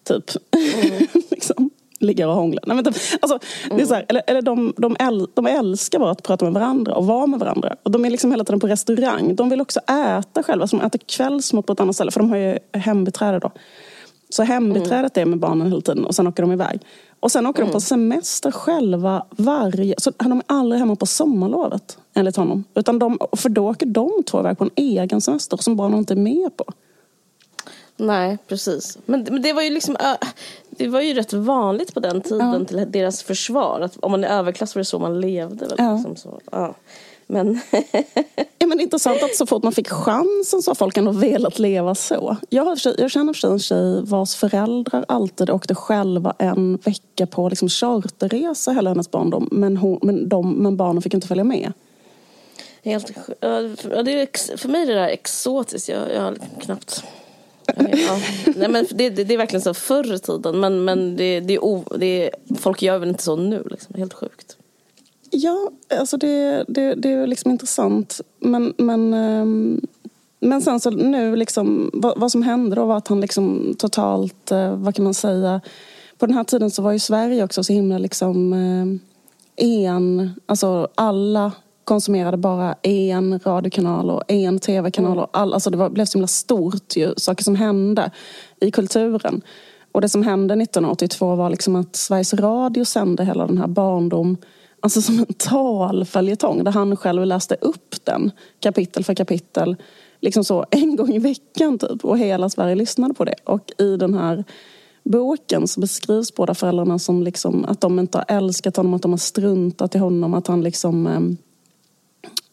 [0.07, 1.07] typ mm.
[1.29, 2.61] liksom, ligga och hångla.
[2.65, 3.77] Nej, men typ, alltså, mm.
[3.77, 6.53] det är så här, eller eller de, de, äl, de älskar bara att prata med
[6.53, 7.75] varandra och vara med varandra.
[7.83, 9.35] Och de är liksom hela tiden på restaurang.
[9.35, 12.29] De vill också äta själva, så de äter kvällsmat på ett annat ställe för de
[12.29, 13.51] har ju hembiträde då.
[14.29, 15.27] Så hembiträdet mm.
[15.27, 16.81] är med barnen hela tiden och sen åker de iväg.
[17.19, 17.71] Och sen åker mm.
[17.71, 19.95] de på semester själva varje...
[19.97, 22.63] Så de är aldrig hemma på sommarlovet, enligt honom.
[22.75, 26.13] Utan de, för då åker de två iväg på en egen semester som barnen inte
[26.13, 26.65] är med på.
[27.97, 28.97] Nej, precis.
[29.05, 29.97] Men, men det var ju liksom...
[30.69, 32.65] Det var ju rätt vanligt på den tiden ja.
[32.65, 33.81] till deras försvar.
[33.81, 35.65] Att om man är överklass var det så man levde.
[35.65, 35.93] Väl, ja.
[35.93, 36.39] Liksom så.
[36.51, 36.75] Ja.
[37.27, 37.59] Men...
[38.59, 41.95] ja, men intressant att så fort man fick chansen så har folk ändå velat leva
[41.95, 42.37] så.
[42.49, 47.49] Jag, jag känner för sig en tjej vars föräldrar alltid åkte själva en vecka på
[47.49, 49.49] liksom charterresa hela hennes barndom.
[49.51, 51.73] Men, hon, men, de, men barnen fick inte följa med.
[52.83, 53.61] Helt, ja,
[54.03, 55.89] det är, för mig är det där exotiskt.
[55.89, 57.03] Jag, jag har knappt...
[57.75, 58.19] Ja.
[58.55, 60.59] Nej, men det, det, det, är verkligen så förr i tiden.
[60.59, 63.63] Men, men det, det, är o, det är, folk gör väl inte så nu.
[63.71, 63.95] Liksom.
[63.95, 64.57] Helt sjukt.
[65.29, 68.21] Ja, alltså det, det, det är liksom intressant.
[68.39, 69.81] Men, men, ehm,
[70.39, 74.51] men sen så nu liksom, vad, vad som hände då var att han liksom totalt,
[74.51, 75.61] eh, vad kan man säga,
[76.17, 78.99] på den här tiden så var ju Sverige också så himla liksom ehm,
[79.55, 81.51] en, alltså alla
[81.87, 85.11] konsumerade bara en radiokanal och en tv-kanal.
[85.11, 85.23] Mm.
[85.23, 88.11] Och all, alltså det var, blev så himla stort ju, saker som hände
[88.61, 89.41] i kulturen.
[89.91, 94.37] Och det som hände 1982 var liksom att Sveriges Radio sände hela den här barndom
[94.79, 99.75] Alltså som en talföljetong där han själv läste upp den kapitel för kapitel.
[100.21, 102.05] Liksom så en gång i veckan typ.
[102.05, 103.35] Och hela Sverige lyssnade på det.
[103.43, 104.43] Och i den här
[105.03, 109.11] boken så beskrivs båda föräldrarna som liksom att de inte har älskat honom, att de
[109.11, 111.21] har struntat i honom, att han liksom eh, eh,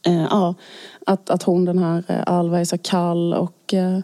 [0.06, 0.54] Eh, ja,
[1.06, 3.98] att, att hon den här eh, Alva är så kall och eh,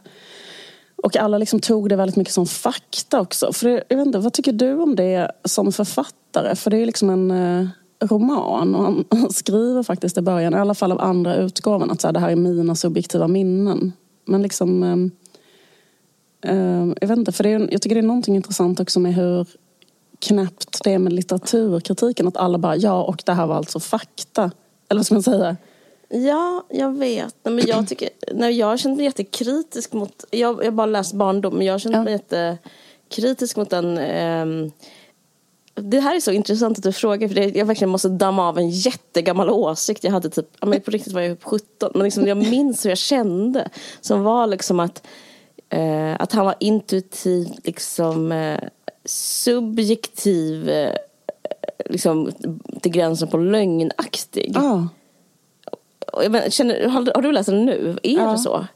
[1.03, 3.53] och alla liksom tog det väldigt mycket som fakta också.
[3.53, 6.57] För det, jag vet inte, vad tycker du om det som författare?
[6.57, 7.69] För det är liksom en eh,
[8.01, 8.75] roman.
[8.75, 12.09] Och han, han skriver faktiskt i början, i alla fall av andra utgåvan, att så
[12.09, 13.93] här, det här är mina subjektiva minnen.
[14.25, 14.83] Men liksom...
[14.83, 19.01] Eh, eh, jag vet inte, för det är, jag tycker det är någonting intressant också
[19.01, 19.47] med hur
[20.19, 22.29] knäppt det är med litteraturkritiken.
[22.29, 24.51] Att alla bara, ja och det här var alltså fakta.
[24.91, 25.57] Eller vad ska man säga?
[26.09, 27.35] Ja, jag vet.
[27.43, 30.25] Men jag, tycker, nej, jag känner mig jättekritisk mot...
[30.31, 32.05] Jag har bara läst barndom, men jag känner ja.
[32.05, 33.99] mig jättekritisk mot den...
[33.99, 34.71] Eh,
[35.75, 38.59] det här är så intressant att du frågar, för det, jag verkligen måste damma av
[38.59, 40.05] en jättegammal åsikt.
[40.05, 42.99] Jag hade typ, men på riktigt var jag 17, men liksom, jag minns hur jag
[42.99, 43.69] kände.
[44.01, 45.07] Som var liksom att,
[45.69, 48.61] eh, att han var intuitiv, liksom eh,
[49.05, 50.95] subjektiv, eh,
[51.87, 52.33] liksom
[52.81, 54.57] till gränsen på lögnaktig.
[54.57, 54.89] Jag
[56.31, 57.99] men, känner, har, har, du läst den nu?
[58.03, 58.33] Är ja.
[58.33, 58.67] det så?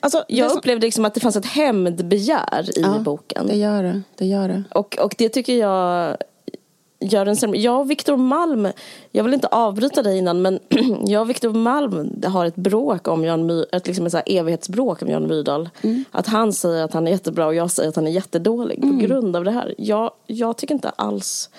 [0.00, 3.46] Alltså, jag det upplevde liksom att det fanns ett hämndbegär i ja, boken.
[3.46, 4.02] det gör det.
[4.18, 4.62] det, gör det.
[4.70, 6.16] Och, och det tycker jag
[7.00, 7.58] gör en sämre...
[7.58, 8.68] Jag och Viktor Malm,
[9.12, 10.58] jag vill inte avbryta dig innan men
[11.06, 15.02] jag och Viktor Malm har ett bråk om Jan My, ett, liksom ett så evighetsbråk
[15.02, 15.68] om Jan Myrdal.
[15.82, 16.04] Mm.
[16.10, 18.98] Att han säger att han är jättebra och jag säger att han är jättedålig mm.
[18.98, 19.74] på grund av det här.
[19.78, 21.50] Jag, jag tycker inte alls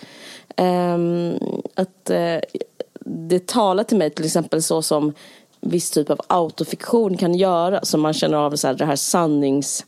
[1.76, 2.64] att uh,
[3.06, 5.14] det talar till mig till exempel så som
[5.62, 7.80] viss typ av autofiktion kan göra.
[7.84, 9.86] Som man känner av så här, det här sannings...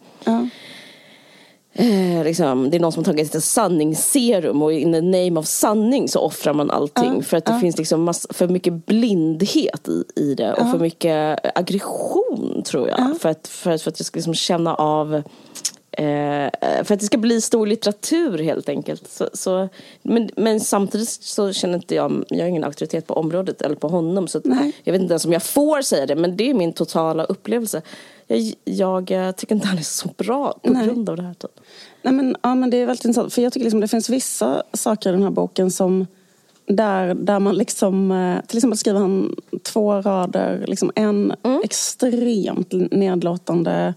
[1.80, 5.46] Eh, liksom, det är någon som har tagit ett sanningsserum och in the name of
[5.46, 7.14] sanning så offrar man allting.
[7.16, 7.22] Ja.
[7.22, 7.60] För att det ja.
[7.60, 13.22] finns liksom massa, för mycket blindhet i, i det och för mycket aggression tror jag.
[13.22, 15.24] För, att, för, för att jag ska liksom känna av
[16.00, 16.50] Eh,
[16.84, 19.08] för att det ska bli stor litteratur helt enkelt.
[19.08, 19.70] Så, så,
[20.02, 23.88] men, men samtidigt så känner inte jag, jag har ingen auktoritet på området eller på
[23.88, 24.28] honom.
[24.28, 24.42] Så
[24.84, 27.82] jag vet inte ens om jag får säga det, men det är min totala upplevelse.
[28.28, 30.88] Jag, jag eh, tycker inte han är så bra på Nej.
[30.88, 31.34] grund av det här.
[31.34, 31.60] Typ.
[32.02, 34.64] Nej, men, ja, men det är väldigt intressant, för jag tycker liksom det finns vissa
[34.74, 36.08] saker i den här boken som
[36.66, 41.62] där, där man liksom, eh, till exempel skriver han två rader, liksom en mm.
[41.64, 43.94] extremt nedlåtande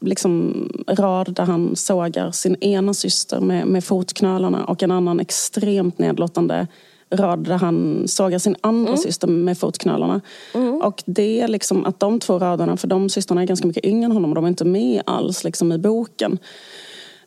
[0.00, 5.98] liksom rad där han sågar sin ena syster med, med fotknölarna och en annan extremt
[5.98, 6.66] nedlåtande
[7.10, 9.02] rad där han sågar sin andra mm.
[9.02, 10.20] syster med fotknölarna.
[10.54, 10.74] Mm.
[10.74, 14.04] Och det är liksom att de två raderna, för de systrarna är ganska mycket yngre
[14.04, 16.38] än honom och de är inte med alls liksom i boken.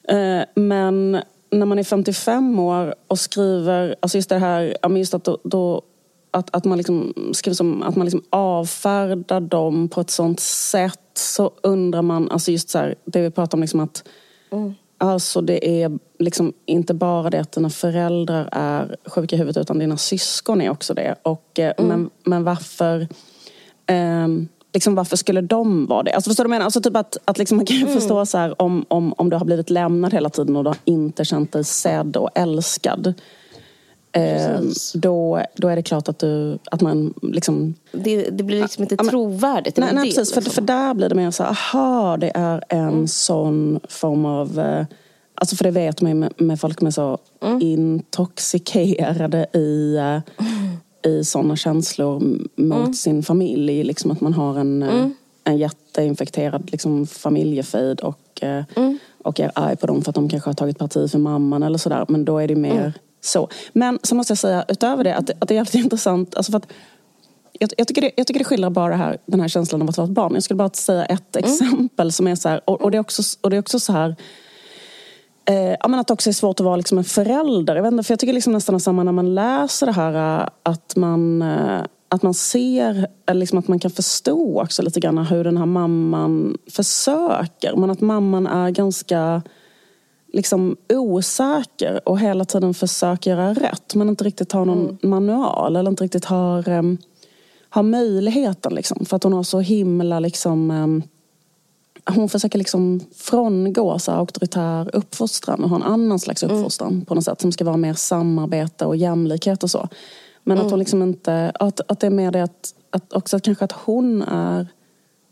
[0.07, 5.23] Eh, men när man är 55 år och skriver, alltså just det här, just att
[5.23, 5.81] då, då
[6.35, 10.99] att, att man liksom skriver som att man liksom avfärdar dem på ett sånt sätt
[11.13, 14.03] så undrar man, alltså just så här, det vi pratar om liksom att
[14.51, 14.73] mm.
[14.97, 19.79] Alltså det är liksom inte bara det att dina föräldrar är sjuka i huvudet utan
[19.79, 21.15] dina syskon är också det.
[21.23, 21.87] Och, eh, mm.
[21.87, 23.07] men, men varför
[23.85, 24.27] eh,
[24.73, 26.13] liksom varför skulle de vara det?
[26.13, 26.65] Alltså förstår du vad jag menar?
[26.65, 27.93] Alltså typ att, att liksom man kan mm.
[27.93, 30.77] förstå så här, om, om, om du har blivit lämnad hela tiden och du har
[30.85, 33.13] inte känt dig sedd och älskad.
[34.15, 34.62] Eh,
[34.93, 37.73] då, då är det klart att, du, att man liksom...
[37.91, 39.78] Det, det blir liksom inte ja, trovärdigt.
[39.78, 40.17] Nej, nej precis.
[40.17, 40.43] Liksom.
[40.43, 43.08] För, för där blir det mer så aha, det är en mm.
[43.08, 44.60] sån form av...
[44.60, 44.86] Eh,
[45.36, 47.62] alltså för det vet man ju med, med folk som är så mm.
[47.62, 50.78] intoxikerade i, mm.
[51.06, 52.19] i såna känslor
[52.56, 52.93] mot mm.
[52.93, 53.84] sin familj.
[53.84, 55.13] Liksom att man har en, mm.
[55.43, 58.97] en jätteinfekterad liksom, familjefejd och, mm.
[59.23, 61.78] och är arg på dem för att de kanske har tagit parti för mamman eller
[61.78, 62.06] sådär.
[62.08, 62.93] Men då är det mer
[63.25, 63.49] så.
[63.73, 66.35] Men så måste jag säga utöver det att, att det är jävligt intressant.
[66.35, 66.67] Alltså för att,
[67.59, 69.97] jag, jag, tycker det, jag tycker det skildrar bara här, den här känslan av att
[69.97, 70.33] vara ett barn.
[70.33, 71.51] Jag skulle bara säga ett mm.
[71.51, 73.93] exempel som är så här, och, och, det är också, och det är också så
[73.93, 74.15] här
[75.45, 77.75] eh, ja, men att det också är svårt att vara liksom en förälder.
[77.75, 80.47] Jag, vet inte, för jag tycker liksom nästan samma när man läser det här eh,
[80.63, 85.17] att man, eh, att man ser, eller liksom att man kan förstå också lite grann
[85.17, 87.75] hur den här mamman försöker.
[87.75, 89.41] Men att mamman är ganska
[90.35, 94.97] liksom osäker och hela tiden försöker göra rätt men inte riktigt har någon mm.
[95.01, 96.97] manual eller inte riktigt har, um,
[97.69, 98.73] har möjligheten.
[98.73, 100.19] Liksom, för att hon har så himla...
[100.19, 101.03] Liksom, um,
[102.05, 106.55] hon försöker liksom frångå så auktoritär uppfostran och ha en annan slags mm.
[106.55, 107.05] uppfostran mm.
[107.05, 109.89] på något sätt som ska vara mer samarbete och jämlikhet och så.
[110.43, 110.65] Men mm.
[110.65, 111.51] att hon liksom inte...
[111.59, 114.67] Att, att det är mer det att, att också att kanske att hon är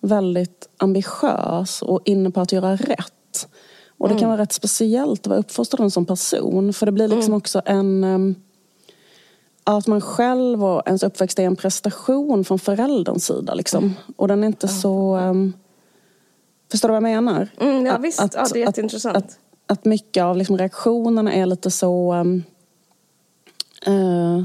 [0.01, 3.13] väldigt ambitiös och inne på att göra rätt.
[4.03, 4.29] Och det kan mm.
[4.29, 6.73] vara rätt speciellt att vara uppfostrad som person.
[6.73, 7.37] För det blir liksom mm.
[7.37, 8.03] också en...
[8.03, 8.35] Um,
[9.63, 13.53] att man själv och ens uppväxt är en prestation från förälderns sida.
[13.53, 13.83] Liksom.
[13.83, 13.95] Mm.
[14.15, 15.17] Och den är inte så...
[15.17, 15.53] Um,
[16.71, 17.47] förstår du vad jag menar?
[17.59, 18.19] Mm, ja, visst.
[18.19, 19.17] Att, ja, det är jätteintressant.
[19.17, 22.13] Att, att, att mycket av liksom reaktionerna är lite så...
[22.13, 22.43] Um,
[23.87, 24.43] uh,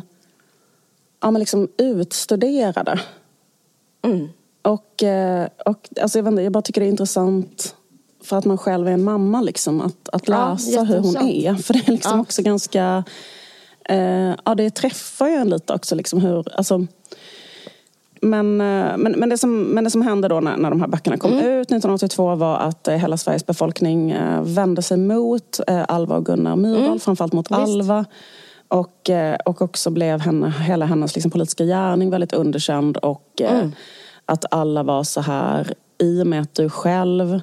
[1.20, 3.00] ja, men liksom utstuderade.
[4.02, 4.28] Mm.
[4.62, 7.74] Och, uh, och alltså jag, vet inte, jag bara tycker det är intressant
[8.22, 9.40] för att man själv är en mamma.
[9.40, 11.54] Liksom, att, att läsa ja, hur hon är.
[11.54, 12.20] För det är liksom ja.
[12.20, 13.04] också ganska...
[13.88, 15.94] Eh, ja, det träffar ju en lite också.
[15.94, 16.86] Liksom hur, alltså,
[18.20, 20.88] men, eh, men, men, det som, men det som hände då när, när de här
[20.88, 21.44] böckerna kom mm.
[21.44, 26.56] ut 1982 var att eh, hela Sveriges befolkning eh, vände sig mot Alva och Gunnar
[26.56, 27.00] Myrdal, mm.
[27.00, 27.60] framförallt mot Visst.
[27.60, 28.04] Alva.
[28.68, 29.10] Och,
[29.44, 32.96] och också blev henne, hela hennes liksom politiska gärning väldigt underkänd.
[32.96, 33.72] Och mm.
[34.26, 37.40] att alla var så här, i och med att du själv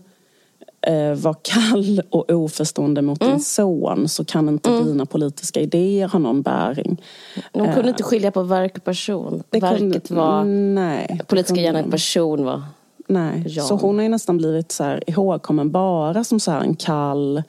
[0.85, 3.33] eh, var kall och oförstående mot mm.
[3.33, 4.85] din son så kan inte mm.
[4.85, 7.01] dina politiska idéer ha någon bäring.
[7.51, 9.43] De kunde eh, inte skilja på verk och person.
[9.51, 12.63] Verket kunde, var nej, politiska gärningen, person var
[13.07, 13.63] Nej, ja.
[13.63, 17.43] så hon har ju nästan blivit så här ihågkommen bara som så här en kall,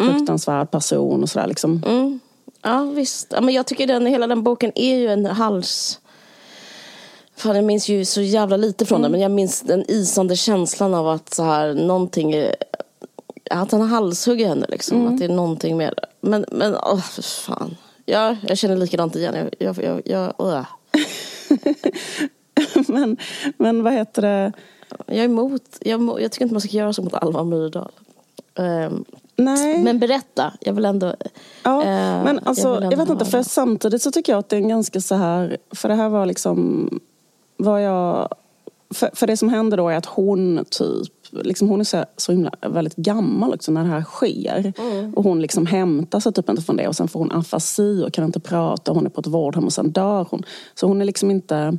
[0.00, 0.12] mm.
[0.12, 1.82] fruktansvärd person och sådär liksom.
[1.86, 2.20] Mm.
[2.62, 6.00] Ja visst, ja, men jag tycker den, hela den boken är ju en hals
[7.36, 9.02] Fan, jag minns ju så jävla lite från mm.
[9.02, 12.34] den men jag minns den isande känslan av att så här, någonting
[13.62, 15.00] att han har halshuggit henne liksom.
[15.00, 15.12] Mm.
[15.12, 16.06] Att det är någonting med det.
[16.20, 17.76] Men, men åh för fan.
[18.06, 19.50] Ja, jag känner likadant igen.
[19.58, 20.66] Jag, jag, jag, jag
[22.88, 23.16] men,
[23.56, 24.52] men vad heter det?
[25.06, 25.78] Jag är emot.
[25.80, 27.92] Jag, jag tycker inte man ska göra så mot Alva Myrdal.
[28.54, 29.04] Um,
[29.36, 29.82] Nej.
[29.82, 31.14] Men berätta, jag vill ändå...
[31.62, 34.56] Ja, uh, men alltså, jag, jag vet inte, för samtidigt så tycker jag att det
[34.56, 35.56] är en ganska så här...
[35.70, 36.88] För det här var liksom
[37.56, 38.28] vad jag...
[38.94, 42.32] För, för det som händer då är att hon typ, liksom hon är så, så
[42.32, 44.72] himla väldigt gammal också när det här sker.
[44.78, 45.14] Mm.
[45.14, 48.12] Och hon liksom hämtar sig typ inte från det och sen får hon afasi och
[48.12, 48.92] kan inte prata.
[48.92, 50.42] Hon är på ett vårdhem och sen dör hon.
[50.74, 51.78] Så hon är liksom inte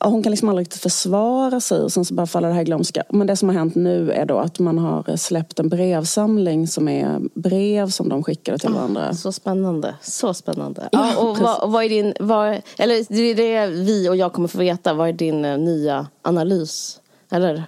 [0.00, 2.64] hon kan liksom aldrig riktigt försvara sig och sen så bara faller det här i
[2.64, 3.02] glömska.
[3.10, 6.88] Men det som har hänt nu är då att man har släppt en brevsamling som
[6.88, 9.10] är brev som de skickade till varandra.
[9.10, 10.88] Oh, så spännande, så spännande.
[10.92, 14.32] Ja, ja och vad, vad, är din, vad, eller det är det vi och jag
[14.32, 17.00] kommer få veta, vad är din uh, nya analys?
[17.30, 17.64] Eller?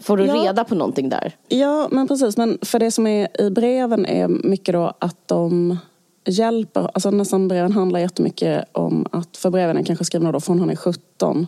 [0.00, 1.36] Får du ja, reda på någonting där?
[1.48, 2.36] Ja, men precis.
[2.36, 5.78] Men för det som är i breven är mycket då att de
[6.24, 10.60] hjälper, alltså nästan breven handlar jättemycket om att, för breven är kanske skrivna då från
[10.60, 11.46] han är 17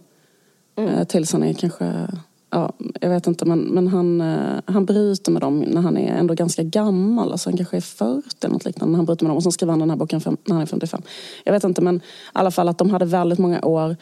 [0.77, 0.95] mm.
[0.95, 2.09] Eh, tills han är kanske,
[2.51, 6.15] ja, jag vet inte, men, men han, eh, han bryter med dem när han är
[6.15, 9.31] ändå ganska gammal, alltså han kanske är 40 eller något liknande när han bryter med
[9.31, 11.03] dem och sen skriver han den här boken när han är 55.
[11.45, 12.01] Jag vet inte, men i
[12.33, 13.97] alla fall att de hade väldigt många år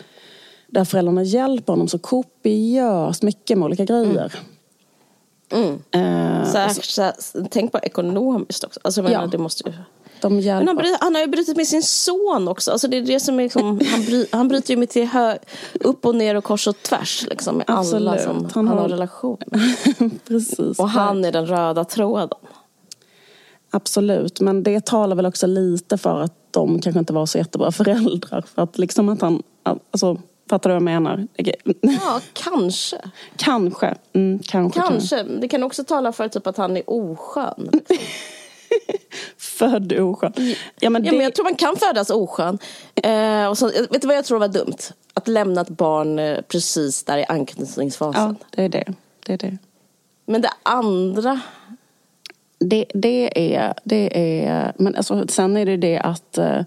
[0.70, 4.34] där föräldrarna hjälper honom så kopiöst mycket med olika grejer.
[5.52, 5.78] Mm.
[5.92, 6.40] Mm.
[6.40, 8.80] Uh, så, så, så, tänk på ekonomiskt också.
[8.84, 9.26] Alltså, men ja.
[9.26, 9.74] det måste ju...
[10.20, 12.70] De han, bryter, han har ju brutit med sin son också.
[12.70, 15.38] Alltså det är det som är liksom, han, bry, han bryter ju med till hö,
[15.80, 17.26] upp och ner och kors och tvärs.
[17.30, 18.08] Liksom, med Absolut.
[18.08, 19.38] alla som han, har, har relation
[20.28, 20.78] Precis.
[20.78, 22.38] Och han är den röda tråden.
[23.70, 27.72] Absolut, men det talar väl också lite för att de kanske inte var så jättebra
[27.72, 28.44] föräldrar.
[28.54, 30.18] För att liksom att han, alltså,
[30.50, 31.26] fattar du vad jag menar?
[31.80, 32.96] Ja, kanske.
[33.36, 33.94] kanske.
[34.12, 34.80] Mm, kanske.
[34.80, 35.22] Kanske.
[35.22, 37.70] Det kan också tala för typ att han är oskön.
[37.72, 37.96] Liksom.
[39.38, 40.32] Född oskön.
[40.80, 41.06] Ja, men, det...
[41.06, 42.58] ja, men jag tror man kan födas oskön.
[42.94, 44.78] Eh, och så, vet du vad jag tror var dumt?
[45.14, 48.36] Att lämna ett barn eh, precis där i anknytningsfasen.
[48.40, 48.94] Ja, det är det.
[49.26, 49.58] det, är det.
[50.26, 51.40] Men det andra?
[52.58, 54.72] Det, det, är, det är...
[54.78, 56.60] Men alltså, sen är det det att eh,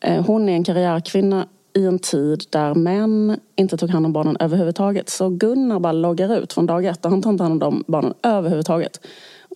[0.00, 4.36] eh, hon är en karriärkvinna i en tid där män inte tog hand om barnen
[4.40, 5.08] överhuvudtaget.
[5.08, 8.14] Så Gunnar bara loggar ut från dag ett och han tar inte hand om barnen
[8.22, 9.00] överhuvudtaget.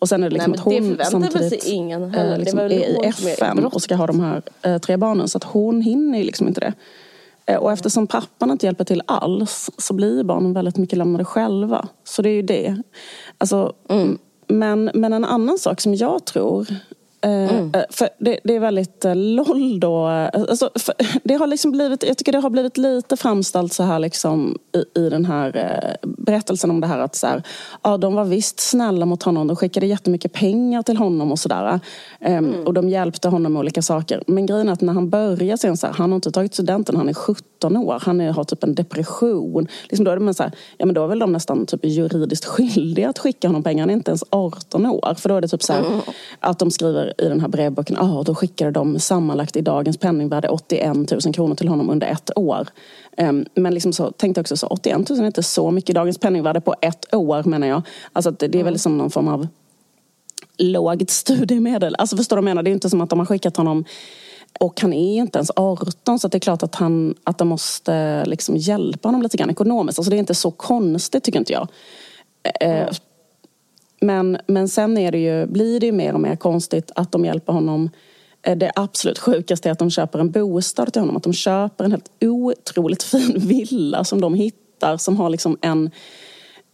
[0.00, 3.64] Och sen är det liksom Nej, att hon samtidigt ingen äh, liksom är i FN
[3.64, 5.28] och ska ha de här äh, tre barnen.
[5.28, 6.72] Så att hon hinner ju liksom inte det.
[7.46, 11.88] Äh, och eftersom pappan inte hjälper till alls så blir barnen väldigt mycket lämnade själva.
[12.04, 12.82] Så det är ju det.
[13.38, 14.18] Alltså, mm.
[14.46, 16.66] men, men en annan sak som jag tror
[17.20, 17.72] Mm.
[17.90, 20.06] För det, det, är väldigt LOL då.
[20.06, 20.70] Alltså,
[21.24, 25.00] det har liksom blivit, jag tycker det har blivit lite framställt så här liksom i,
[25.00, 27.42] i den här berättelsen om det här att så här,
[27.82, 29.46] ja, de var visst snälla mot honom.
[29.46, 31.80] De skickade jättemycket pengar till honom och sådär.
[32.20, 32.66] Mm.
[32.66, 34.22] Och de hjälpte honom med olika saker.
[34.26, 36.96] Men grejen är att när han börjar sen så här, han har inte tagit studenten,
[36.96, 38.02] han är 17 år.
[38.02, 39.68] Han är, har typ en depression.
[39.88, 42.44] Liksom då är det så här, ja men då är väl de nästan typ juridiskt
[42.44, 43.82] skyldiga att skicka honom pengar.
[43.82, 45.14] Han är inte ens 18 år.
[45.18, 46.00] För då är det typ så här, mm.
[46.40, 50.48] att de skriver i den här brevboken, ah, då skickade de sammanlagt i dagens penningvärde
[50.48, 52.68] 81 000 kronor till honom under ett år.
[53.16, 56.18] Um, men liksom så, tänkte också så, 81 000 är inte så mycket i dagens
[56.18, 57.82] penningvärde på ett år menar jag.
[58.12, 59.46] Alltså det, det är väl som någon form av
[60.58, 61.94] lågt studiemedel.
[61.98, 62.62] Alltså förstår du vad jag menar?
[62.62, 63.84] Det är inte som att de har skickat honom
[64.60, 68.24] och han är inte ens 18 så det är klart att, han, att de måste
[68.24, 69.98] liksom hjälpa honom lite grann ekonomiskt.
[69.98, 71.68] Alltså det är inte så konstigt tycker inte jag.
[72.60, 72.88] Mm.
[74.00, 77.24] Men, men sen är det ju, blir det ju mer och mer konstigt att de
[77.24, 77.90] hjälper honom.
[78.42, 81.16] Eh, det absolut sjukaste är att de köper en bostad till honom.
[81.16, 85.90] Att de köper en helt otroligt fin villa som de hittar som har liksom en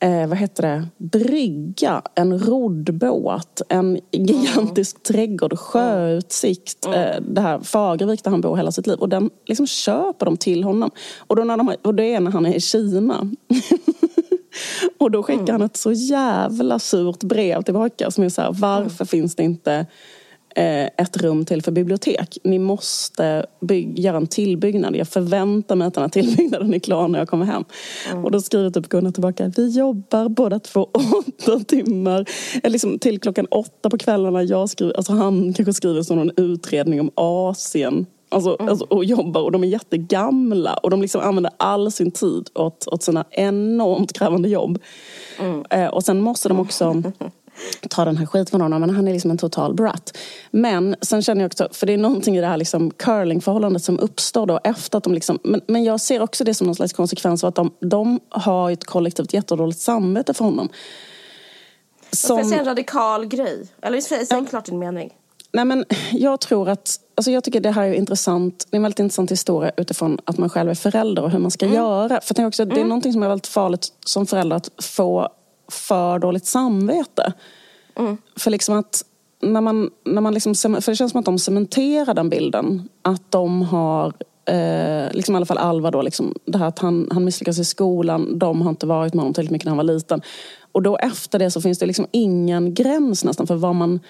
[0.01, 0.88] eh, vad heter det,
[1.18, 5.03] brygga, en roddbåt, en gigantisk mm.
[5.03, 6.86] trädgård, sjöutsikt.
[6.86, 7.01] Mm.
[7.01, 8.99] Eh, det här Fagervik där han bor hela sitt liv.
[8.99, 10.90] Och den liksom köper de till honom.
[11.18, 13.30] Och, då när de, och det är när han är i Kina.
[14.99, 15.53] och då skickar mm.
[15.53, 19.07] han ett så jävla surt brev tillbaka som är så här, varför mm.
[19.07, 19.86] finns det inte
[20.55, 22.38] ett rum till för bibliotek.
[22.44, 23.46] Ni måste
[23.94, 24.96] göra en tillbyggnad.
[24.96, 27.64] Jag förväntar mig att den här tillbyggnaden är klar när jag kommer hem.
[28.11, 28.24] Mm.
[28.24, 29.52] Och då skriver typ Gunnar tillbaka.
[29.57, 32.24] Vi jobbar båda två åtta timmar.
[32.62, 34.42] Liksom till klockan åtta på kvällarna.
[34.42, 38.07] Jag skriver, alltså han kanske skriver som någon utredning om Asien.
[38.28, 38.68] Alltså, mm.
[38.68, 42.86] alltså, och jobbar och de är jättegamla och de liksom använder all sin tid åt,
[42.86, 44.78] åt sina enormt krävande jobb.
[45.40, 45.64] Mm.
[45.70, 47.02] Eh, och sen måste de också
[47.90, 48.80] ta den här skiten från honom.
[48.80, 50.18] Men han är liksom en total brat.
[50.50, 53.98] Men sen känner jag också, för det är någonting i det här liksom curlingförhållandet som
[54.00, 56.92] uppstår då efter att de liksom, men, men jag ser också det som någon slags
[56.92, 60.68] konsekvens av att de, de har ett kollektivt jättedåligt samvete för honom.
[62.11, 62.38] Som...
[62.38, 63.66] Jag säga en radikal grej?
[63.82, 64.44] Eller säg ja.
[64.50, 65.11] klart din mening.
[65.52, 68.82] Nej men jag tror att, alltså jag tycker det här är intressant, det är en
[68.82, 71.76] väldigt intressant historia utifrån att man själv är förälder och hur man ska mm.
[71.76, 72.20] göra.
[72.20, 72.74] För jag också, mm.
[72.74, 72.88] det är mm.
[72.88, 75.28] någonting som är väldigt farligt som förälder att få
[75.74, 77.32] för dåligt samvete.
[77.96, 78.16] Mm.
[78.36, 79.04] För liksom att
[79.40, 82.88] när man, när man liksom, för det känns som att de cementerar den bilden.
[83.02, 84.12] Att de har,
[84.44, 87.64] eh, liksom i alla fall Alva då, liksom, det här att han, han misslyckas i
[87.64, 88.38] skolan.
[88.38, 90.22] De har inte varit med honom tillräckligt mycket när han var liten.
[90.72, 94.00] Och då efter det så finns det liksom ingen gräns nästan för vad man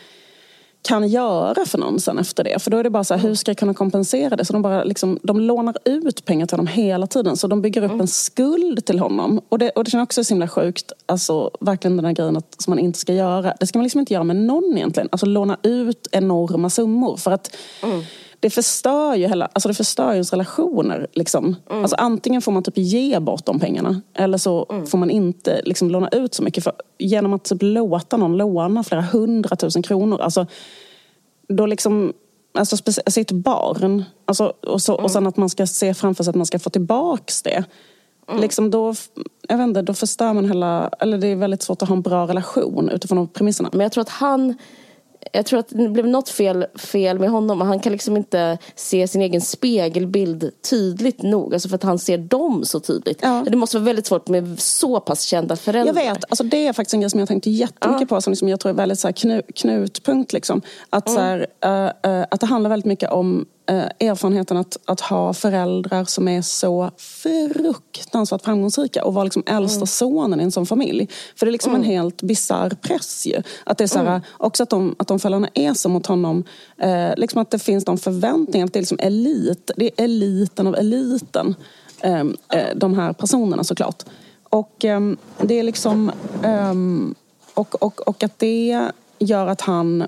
[0.85, 2.63] kan göra för någon sen efter det.
[2.63, 4.45] För då är det bara så här, hur ska jag kunna kompensera det?
[4.45, 7.37] Så de, bara liksom, de lånar ut pengar till honom hela tiden.
[7.37, 8.01] Så de bygger upp mm.
[8.01, 9.41] en skuld till honom.
[9.49, 10.93] Och det, och det känns också så himla sjukt.
[11.07, 13.55] Alltså verkligen den här grejen att, som man inte ska göra.
[13.61, 15.09] Det ska man liksom inte göra med någon egentligen.
[15.13, 17.17] Alltså låna ut enorma summor.
[17.17, 18.03] För att mm.
[18.45, 21.07] Det förstör ju hela, alltså det förstör ju ens relationer.
[21.13, 21.57] Liksom.
[21.71, 21.83] Mm.
[21.83, 24.01] Alltså antingen får man typ ge bort de pengarna.
[24.15, 24.87] Eller så mm.
[24.87, 26.65] får man inte liksom, låna ut så mycket.
[26.65, 30.21] För genom att typ låta någon låna flera hundratusen kronor.
[30.21, 30.47] Alltså,
[31.49, 32.13] då liksom,
[32.59, 32.77] alltså
[33.07, 34.05] sitt barn.
[34.25, 35.05] Alltså, och, så, mm.
[35.05, 37.65] och sen att man ska se framför sig att man ska få tillbaks det.
[38.29, 38.41] Mm.
[38.41, 38.95] Liksom då,
[39.49, 42.03] jag vet inte, då förstör man hela, eller det är väldigt svårt att ha en
[42.03, 43.71] bra relation utifrån de premisserna.
[43.73, 44.55] Men jag tror att han
[45.33, 47.61] jag tror att det blev något fel, fel med honom.
[47.61, 51.55] Han kan liksom inte se sin egen spegelbild tydligt nog.
[51.55, 53.19] Alltså för att han ser dem så tydligt.
[53.23, 53.45] Ja.
[53.49, 56.03] Det måste vara väldigt svårt med så pass kända föräldrar.
[56.03, 58.17] Jag vet, alltså det är faktiskt en grej som jag tänkte jättemycket ja.
[58.17, 58.21] på.
[58.21, 60.33] Som liksom jag tror är väldigt så här knu, knutpunkt.
[60.33, 60.63] Liksom.
[60.91, 61.17] Att, mm.
[61.17, 65.35] så här, uh, uh, att det handlar väldigt mycket om Eh, erfarenheten att, att ha
[65.35, 69.87] föräldrar som är så fruktansvärt framgångsrika och vara liksom äldsta mm.
[69.87, 71.09] sonen i en sån familj.
[71.37, 71.83] För det är liksom mm.
[71.83, 73.43] en helt bisarr press ju.
[73.65, 74.23] Att det är så här, mm.
[74.39, 76.45] Också att de, att de föräldrarna är så mot honom.
[76.79, 79.71] Eh, liksom att det finns de förväntningar, att det är liksom elit.
[79.77, 81.55] Det är eliten av eliten.
[82.01, 82.21] Eh,
[82.53, 84.03] eh, de här personerna såklart.
[84.43, 85.01] Och eh,
[85.43, 86.13] det är liksom...
[86.43, 87.15] Ehm,
[87.55, 88.89] och, och, och att det
[89.19, 90.07] gör att han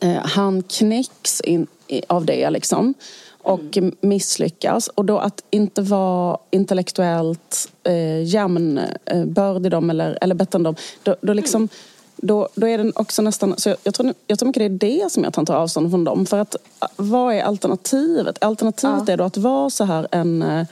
[0.00, 1.66] eh, han knäcks in,
[2.06, 2.94] av det liksom.
[3.42, 3.96] Och mm.
[4.00, 4.88] misslyckas.
[4.88, 10.74] Och då att inte vara intellektuellt eh, jämnbördig dem eller, eller bättre än dem.
[11.02, 11.68] Då, då, liksom,
[12.16, 13.54] då, då är den också nästan...
[13.58, 15.90] Så jag, jag, tror, jag tror mycket det är det som att han tar avstånd
[15.90, 16.26] från dem.
[16.26, 16.56] För att
[16.96, 18.44] vad är alternativet?
[18.44, 19.12] Alternativet ja.
[19.12, 20.66] är då att vara så här en eh,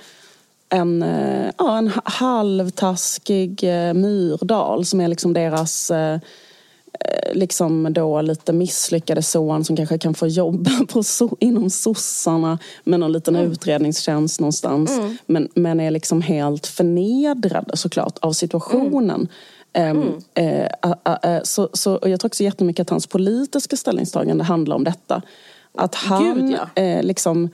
[0.69, 6.19] en, eh, ja, en halvtaskig eh, Myrdal som är liksom deras Eh,
[7.33, 13.01] liksom då lite misslyckade son som kanske kan få jobba på so inom sossarna med
[13.01, 13.53] någon liten mm.
[13.53, 14.91] utredningstjänst någonstans.
[14.91, 15.17] Mm.
[15.27, 19.29] Men, men är liksom helt förnedrad såklart av situationen.
[19.73, 19.99] Mm.
[19.99, 24.45] Um, uh, uh, uh, så, så, och jag tror också jättemycket att hans politiska ställningstagande
[24.45, 25.23] handlar om detta.
[25.75, 26.83] Att han Gud, ja.
[26.83, 27.51] Eh, liksom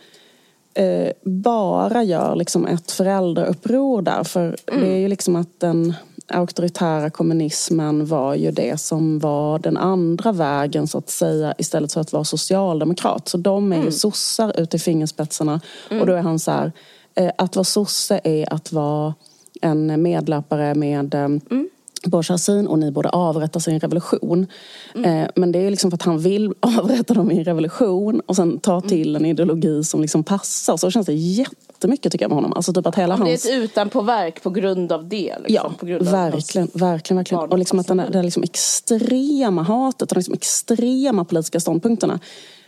[1.22, 4.24] bara gör liksom ett föräldrauppror där.
[4.24, 5.94] För det är ju liksom att den
[6.30, 12.00] auktoritära kommunismen var ju det som var den andra vägen så att säga istället för
[12.00, 13.28] att vara socialdemokrat.
[13.28, 13.92] Så de är ju mm.
[13.92, 15.60] sossar ut i fingerspetsarna
[15.90, 16.00] mm.
[16.00, 16.72] och då är han så här,
[17.14, 19.14] eh, att vara sosse är att vara
[19.62, 21.70] en medlöpare med eh, mm.
[22.04, 24.46] Bourgeoisien och ni borde avrättas i en revolution.
[24.94, 25.22] Mm.
[25.22, 28.36] Eh, men det är liksom för att han vill avrätta dem i en revolution och
[28.36, 28.88] sen ta mm.
[28.88, 30.76] till en ideologi som liksom passar.
[30.76, 32.52] Så känns det jättemycket tycker jag med honom.
[32.52, 33.42] Alltså typ att hela hans...
[33.42, 35.34] Det är ett utanpåverk på grund av det?
[35.38, 36.82] Liksom, ja, på grund av verkligen, hans...
[36.82, 37.16] verkligen.
[37.16, 37.50] verkligen.
[37.50, 42.20] Och liksom att den, den liksom extrema hatet och de liksom extrema politiska ståndpunkterna.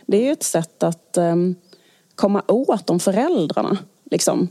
[0.05, 1.55] Det är ju ett sätt att um,
[2.15, 3.77] komma åt de föräldrarna.
[4.11, 4.47] Liksom.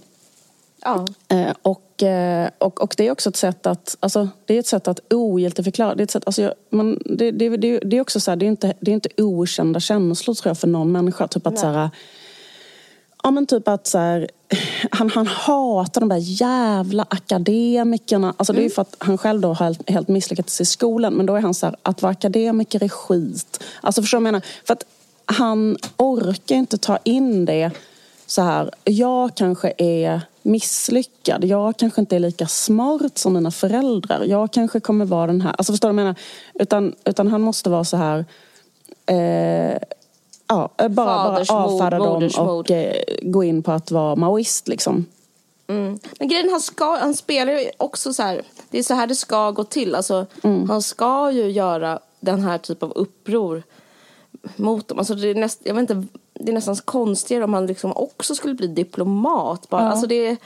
[0.85, 1.07] Ja.
[1.28, 4.66] Eh, och, eh, och, och det är också ett sätt att, alltså, det är ett
[4.66, 5.95] sätt att ogiltigförklara.
[5.95, 8.47] Det är, ett sätt, alltså, man, det, det, det, det är också så här, det
[8.47, 11.28] är, inte, det är inte okända känslor tror jag för någon människa.
[11.28, 11.91] Typ att så här,
[13.22, 14.28] Ja men typ att så här,
[14.91, 18.35] han, han hatar de där jävla akademikerna.
[18.37, 21.14] Alltså det är ju för att han själv då har helt, helt misslyckats i skolan.
[21.14, 23.64] Men då är han så här, att vara akademiker är skit.
[23.80, 24.47] Alltså förstår du vad jag menar?
[24.64, 24.85] För att
[25.24, 27.70] han orkar inte ta in det
[28.26, 31.45] så här, jag kanske är misslyckad.
[31.45, 34.24] Jag kanske inte är lika smart som mina föräldrar.
[34.24, 36.20] Jag kanske kommer vara den här, alltså förstår du vad jag menar?
[36.55, 38.24] Utan, utan han måste vara så här,
[39.07, 39.78] eh,
[40.47, 45.07] ja, bara, bara avfärda dem och eh, gå in på att vara maoist liksom.
[45.66, 45.99] Mm.
[46.18, 49.14] Men grejen, han, ska, han spelar ju också så här, det är så här det
[49.14, 49.95] ska gå till.
[49.95, 50.70] Alltså, mm.
[50.70, 53.62] Han ska ju göra den här typen av uppror
[54.57, 54.99] mot dem.
[54.99, 58.35] Alltså det, är näst, jag vet inte, det är nästan konstigare om han liksom också
[58.35, 59.68] skulle bli diplomat.
[59.68, 59.83] Bara.
[59.83, 59.89] Ja.
[59.89, 60.37] Alltså det,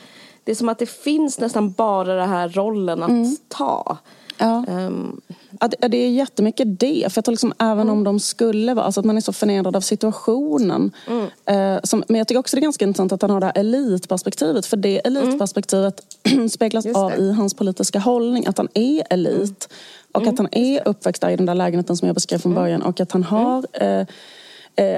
[0.45, 3.37] det är som att det finns nästan bara den här rollen att mm.
[3.49, 3.99] ta.
[4.39, 4.65] Ja.
[4.69, 5.21] Um,
[5.61, 7.13] ja, det, det är jättemycket det.
[7.13, 7.93] För jag tror liksom, även mm.
[7.93, 10.93] om de skulle vara, alltså att man är så förnedrad av situationen.
[11.07, 11.27] Mm.
[11.45, 13.59] Eh, som, men jag tycker också det är ganska intressant att han har det här
[13.59, 14.67] elitperspektivet.
[14.67, 16.49] För det elitperspektivet mm.
[16.49, 18.47] speglas av i hans politiska hållning.
[18.47, 19.69] Att han är elit.
[20.13, 20.37] Och att mm.
[20.37, 22.63] han är uppväxt där i den där lägenheten som jag beskrev från mm.
[22.63, 22.83] början.
[22.83, 24.07] Och att han har eh,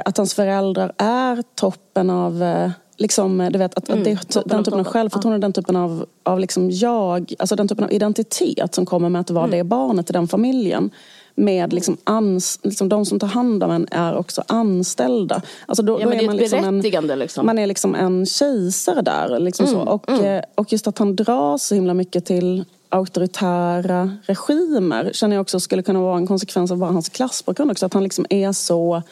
[0.05, 4.65] att hans föräldrar är toppen av eh, liksom, du vet, att, mm, att det, den
[4.65, 8.87] typen av självförtroende, den typen av, av liksom jag, alltså den typen av identitet som
[8.87, 9.59] kommer med att vara mm.
[9.59, 10.91] det barnet i den familjen.
[11.35, 15.43] Med liksom, ans, liksom de som tar hand om en är också anställda.
[15.67, 16.81] Alltså då, ja, då är man liksom en,
[17.19, 17.47] liksom.
[17.47, 19.39] Man är liksom en kejsare där.
[19.39, 19.91] Liksom mm, så.
[19.91, 20.25] Och, mm.
[20.25, 25.61] Eh, och just att han dras så himla mycket till auktoritära regimer känner jag också
[25.61, 27.87] skulle kunna vara en konsekvens av bara hans klassbakgrund också.
[27.87, 29.03] Att han liksom är så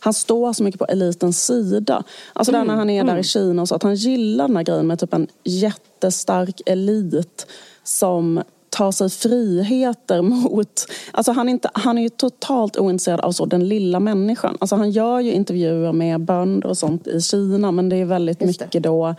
[0.00, 2.04] han står så mycket på elitens sida.
[2.32, 3.14] Alltså mm, där när han är mm.
[3.14, 6.60] där i Kina och så, att han gillar den här grejen med typ en jättestark
[6.66, 7.46] elit
[7.84, 10.86] som tar sig friheter mot...
[11.12, 14.56] Alltså han, är inte, han är ju totalt ointresserad av så, den lilla människan.
[14.60, 18.40] Alltså han gör ju intervjuer med bönder och sånt i Kina men det är väldigt
[18.40, 19.14] mycket då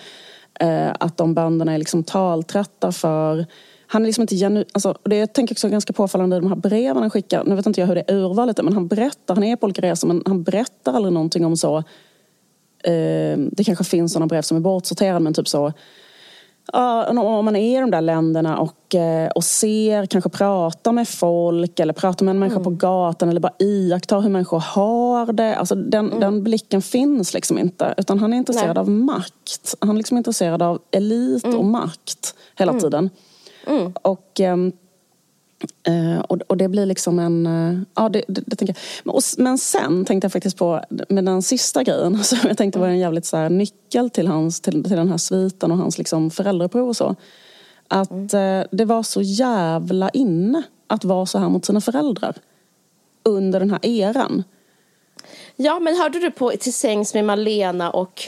[0.59, 3.45] eh, att de bönderna är liksom taltrötta för
[3.87, 4.65] han är liksom inte genu...
[4.71, 7.43] Alltså, det jag tänker också ganska påfallande i de här breven han skickar.
[7.43, 9.65] Nu vet inte jag hur det är urvalet är, men han berättar, han är på
[9.65, 11.77] olika resor, men han berättar aldrig någonting om så...
[12.83, 15.73] Eh, det kanske finns sådana brev som är bortsorterade, men typ så...
[16.75, 21.07] Uh, om man är i de där länderna och, uh, och ser, kanske pratar med
[21.07, 22.63] folk eller pratar med en människa mm.
[22.63, 25.55] på gatan eller bara iakttar hur människor har det.
[25.55, 26.19] Alltså den, mm.
[26.19, 27.93] den blicken finns liksom inte.
[27.97, 28.81] Utan han är intresserad Nej.
[28.81, 29.75] av makt.
[29.79, 31.57] Han är liksom intresserad av elit mm.
[31.57, 32.81] och makt hela mm.
[32.81, 33.09] tiden.
[33.67, 33.91] Mm.
[34.01, 34.71] Och, ehm,
[35.83, 37.45] eh, och, och, det blir liksom en...
[37.45, 38.77] Eh, ja, det, det, det tänker jag.
[39.03, 42.79] Men, och, men sen tänkte jag faktiskt på med den sista grejen som jag tänkte
[42.79, 45.97] var en jävligt så här, nyckel till, hans, till, till den här sviten och hans
[45.97, 47.15] liksom föräldraprov och så.
[47.87, 48.61] Att mm.
[48.61, 52.35] eh, det var så jävla inne att vara så här mot sina föräldrar
[53.23, 54.43] under den här eran.
[55.55, 58.23] Ja, men hörde du på Till sängs med Malena och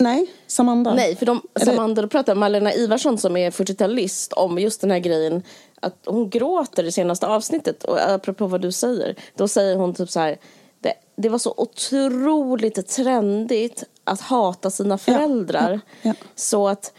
[0.00, 0.94] Nej, Samanda.
[0.94, 4.98] Nej, för de, Samanda, då pratar Malena Ivarsson som är 40-talist om just den här
[4.98, 5.42] grejen
[5.80, 10.10] att hon gråter i senaste avsnittet och apropå vad du säger, då säger hon typ
[10.10, 10.38] så här
[10.80, 16.26] det, det var så otroligt trendigt att hata sina föräldrar ja, ja, ja.
[16.34, 16.92] så att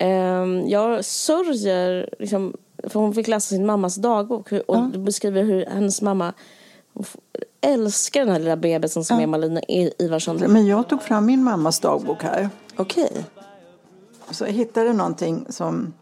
[0.00, 4.90] um, jag sörjer liksom, för hon fick läsa sin mammas dagbok och ja.
[4.98, 6.32] beskriver hur hennes mamma
[7.62, 9.22] älskar den här lilla bebisen som ja.
[9.22, 9.60] är Malina
[9.98, 10.36] Ivarsson.
[10.36, 12.50] Men jag tog fram min mammas dagbok här.
[12.76, 13.08] Okej.
[13.10, 13.22] Okay.
[14.30, 15.92] Så jag hittade någonting som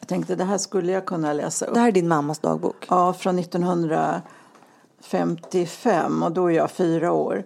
[0.00, 1.74] jag tänkte det här skulle jag kunna läsa upp.
[1.74, 2.86] Det här är din mammas dagbok?
[2.88, 7.44] Ja, från 1955 och då är jag fyra år.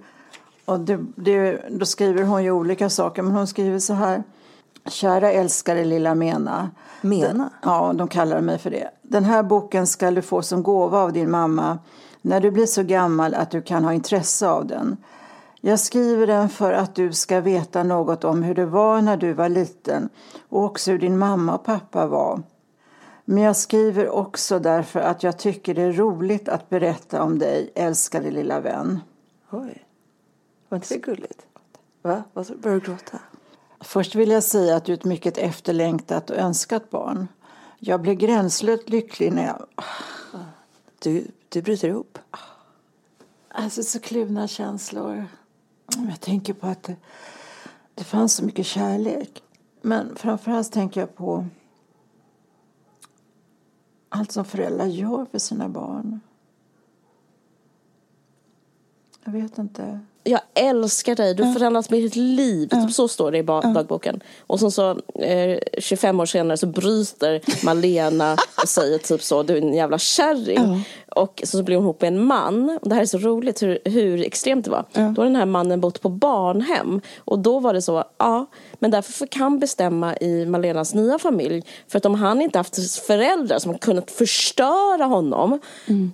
[0.64, 4.22] Och det, det, då skriver hon ju olika saker men hon skriver så här.
[4.86, 6.70] Kära älskade lilla Mena.
[7.00, 7.50] Mena?
[7.62, 8.90] ja, de kallar mig för det.
[9.02, 11.78] Den här boken ska du få som gåva av din mamma
[12.22, 14.96] när du blir så gammal att du kan ha intresse av den.
[15.60, 19.32] Jag skriver den för att du ska veta något om hur det var när du
[19.32, 20.08] var liten
[20.48, 22.42] och också hur din mamma och pappa var.
[23.24, 27.72] Men jag skriver också därför att jag tycker det är roligt att berätta om dig,
[27.74, 29.00] älskade lilla vän.
[29.50, 29.84] Oj,
[30.68, 31.46] var inte det gulligt?
[32.02, 32.22] Va?
[32.34, 33.18] Börjar du gråta?
[33.84, 37.28] Först vill jag säga att du är ett mycket efterlängtat och önskat barn.
[37.78, 39.66] Jag blev gränslöst lycklig när jag...
[40.98, 42.18] Du du bryter ihop?
[43.48, 45.26] Alltså så kluvna känslor.
[46.08, 46.96] Jag tänker på att det,
[47.94, 49.42] det fanns så mycket kärlek.
[49.82, 51.46] Men framförallt tänker jag på
[54.08, 56.20] allt som föräldrar gör för sina barn.
[59.24, 60.00] Jag vet inte.
[60.24, 62.68] Jag älskar dig, du har förändrats mitt liv.
[62.68, 64.20] Typ så står det i dagboken.
[64.46, 69.56] Och sen så eh, 25 år senare så bryter Malena och säger typ så, du
[69.56, 70.84] är en jävla kärring.
[71.16, 72.78] Och så blir hon ihop med en man.
[72.82, 74.84] Och det här är så roligt hur, hur extremt det var.
[74.92, 77.00] Då har den här mannen bott på barnhem.
[77.18, 78.46] Och då var det så, ja,
[78.78, 81.62] men därför han bestämma i Malenas nya familj.
[81.88, 86.12] För att om han inte haft föräldrar som kunnat förstöra honom mm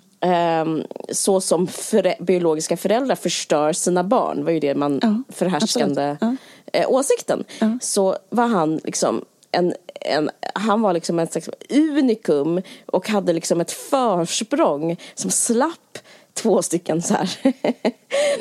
[1.10, 6.36] så som för, biologiska föräldrar förstör sina barn, var ju det man ja, förhärskande ja.
[6.72, 7.44] eh, åsikten.
[7.58, 7.78] Ja.
[7.82, 13.60] Så var han liksom en, en, han var liksom ett slags unikum och hade liksom
[13.60, 15.98] ett försprång som slapp
[16.34, 17.30] två stycken så här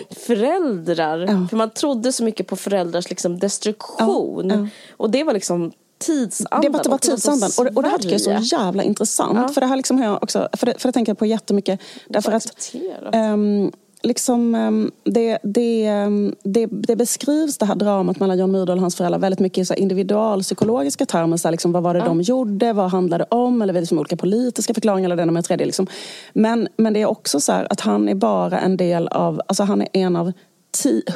[0.27, 1.47] föräldrar.
[1.47, 4.69] För man trodde så mycket på föräldrars liksom destruktion.
[4.97, 6.61] Och det var liksom tidsandan.
[6.61, 7.49] Det var, det var tidsandan.
[7.57, 9.37] Och, och det här tycker jag är så jävla intressant.
[9.37, 9.47] Ja.
[9.47, 11.79] För det här liksom har jag också, för det, för det tänker jag på jättemycket.
[12.07, 12.75] Därför att
[13.13, 13.71] um,
[14.01, 18.81] liksom, um, det, det, um, det, det, beskrivs det här dramat mellan John Myrdal och
[18.81, 21.37] hans föräldrar väldigt mycket i så individualpsykologiska termer.
[21.37, 22.05] Så här, liksom, vad var det ja.
[22.05, 22.73] de gjorde?
[22.73, 23.61] Vad handlade det om?
[23.61, 25.65] Eller liksom olika politiska förklaringar eller det med tredje.
[25.65, 25.87] Liksom.
[26.33, 29.63] Men, men det är också så här att han är bara en del av, alltså
[29.63, 30.31] han är en av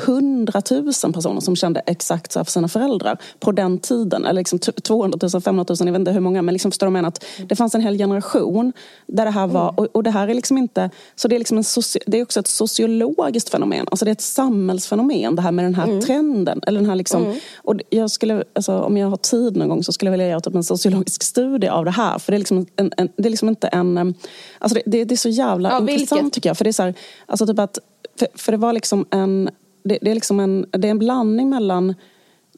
[0.05, 4.25] hundratusen personer som kände exakt så här för sina föräldrar på den tiden.
[4.25, 6.41] Eller liksom 200 000, 500 000, jag vet inte hur många.
[6.41, 8.73] Men liksom förstår du menar att det fanns en hel generation
[9.07, 9.69] där det här var.
[9.69, 9.75] Mm.
[9.75, 10.89] Och, och, det här är liksom inte...
[11.15, 13.85] Så det är, liksom en soci, det är också ett sociologiskt fenomen.
[13.91, 16.01] Alltså det är ett samhällsfenomen det här med den här mm.
[16.01, 16.61] trenden.
[16.67, 17.37] Eller den här liksom, mm.
[17.57, 20.39] och jag skulle, alltså, om jag har tid någon gång så skulle jag vilja göra
[20.39, 22.19] typ en sociologisk studie av det här.
[22.19, 24.15] För det är liksom, en, en det är liksom inte en...
[24.59, 26.33] Alltså det, det, det är så jävla ja, intressant vilket?
[26.33, 26.57] tycker jag.
[26.57, 26.93] För det är så här,
[27.25, 27.79] alltså typ att
[28.19, 29.49] för, för det var liksom en...
[29.83, 31.95] Det, det, är liksom en, det är en blandning mellan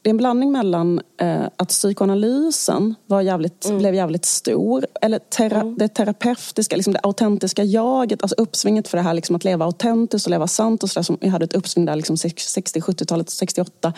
[0.06, 3.78] det är en blandning mellan eh, att psykoanalysen var jävligt, mm.
[3.78, 5.78] blev jävligt stor, eller tera, mm.
[5.78, 10.26] det terapeutiska, liksom det autentiska jaget, alltså uppsvinget för det här liksom att leva autentiskt
[10.26, 13.30] och leva sant och så där, som jag hade ett uppsving där liksom 60, 70-talet,
[13.30, 13.92] 68.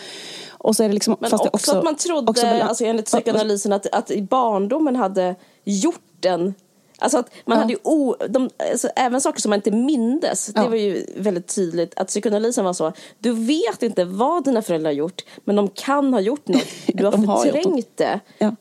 [0.50, 3.72] Och så är det liksom, Men också, också, att man trodde, också, alltså enligt psykoanalysen,
[3.72, 5.34] att, att i barndomen hade
[5.64, 6.54] gjort den
[6.98, 7.62] Alltså att man ja.
[7.62, 10.50] hade ju o, de, alltså även saker som man inte mindes.
[10.54, 10.62] Ja.
[10.62, 12.92] Det var ju väldigt tydligt att psykoanalysen var så.
[13.18, 16.66] Du vet inte vad dina föräldrar har gjort men de kan ha gjort något.
[16.86, 18.20] Du har de förträngt det.
[18.38, 18.54] Ja.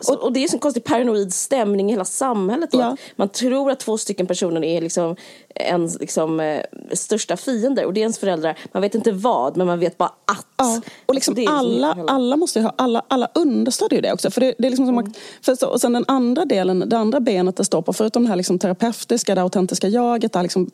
[0.00, 2.70] Så, och det är en konstig paranoid stämning i hela samhället.
[2.72, 2.96] Ja.
[3.16, 5.16] Man tror att två stycken personer är liksom
[5.54, 8.58] ens liksom, eh, största fiender och det är ens föräldrar.
[8.72, 10.46] Man vet inte vad, men man vet bara att.
[10.56, 10.80] Ja.
[11.06, 12.12] Och liksom liksom alla, hela...
[12.12, 14.30] alla måste ha, alla, alla understödjer det också.
[14.30, 15.12] För det, det är liksom som mm.
[15.56, 18.36] så, och sen den andra delen, det andra benet det står på, förutom det här
[18.36, 20.70] liksom terapeutiska, det autentiska jaget, där liksom,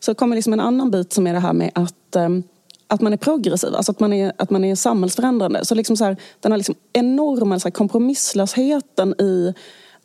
[0.00, 2.42] så kommer liksom en annan bit som är det här med att um,
[2.88, 5.64] att man är progressiv, alltså att man är, att man är samhällsförändrande.
[5.64, 9.54] Så liksom så här, den här liksom enorma så här, kompromisslösheten i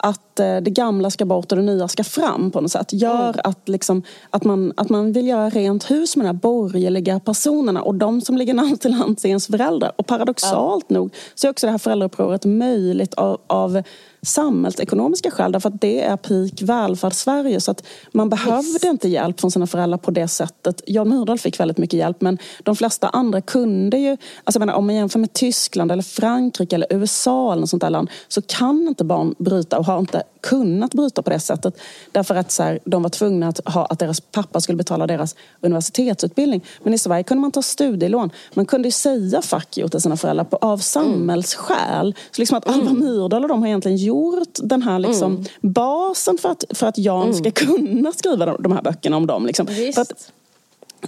[0.03, 2.93] att eh, det gamla ska bort och det nya ska fram på något sätt.
[2.93, 3.41] Gör mm.
[3.43, 7.81] att, liksom, att, man, att man vill göra rent hus med de här borgerliga personerna
[7.81, 9.91] och de som ligger närmast till hands är ens föräldrar.
[9.95, 10.93] Och paradoxalt ja.
[10.93, 13.83] nog så är också det här föräldraupproret möjligt av, av
[14.21, 19.51] samhällsekonomiska skäl därför att det är peak välfärdssverige så att man behövde inte hjälp från
[19.51, 20.81] sina föräldrar på det sättet.
[20.87, 24.85] Jan Myrdal fick väldigt mycket hjälp men de flesta andra kunde ju, alltså menar, om
[24.85, 28.87] man jämför med Tyskland eller Frankrike eller USA eller något sånt där land så kan
[28.87, 31.81] inte barn bryta och har inte kunnat bryta på det sättet.
[32.11, 35.35] Därför att så här, de var tvungna att, ha, att deras pappa skulle betala deras
[35.61, 36.65] universitetsutbildning.
[36.83, 38.29] Men i Sverige kunde man ta studielån.
[38.53, 42.15] Man kunde ju säga fuck you till sina föräldrar på, av samhällsskäl.
[42.31, 42.99] Så liksom att Alva mm.
[42.99, 45.45] Myrdal och de har egentligen gjort den här liksom mm.
[45.61, 47.33] basen för att, för att Jan mm.
[47.33, 49.45] ska kunna skriva de här böckerna om dem.
[49.45, 49.67] Liksom.
[49.97, 50.31] Att,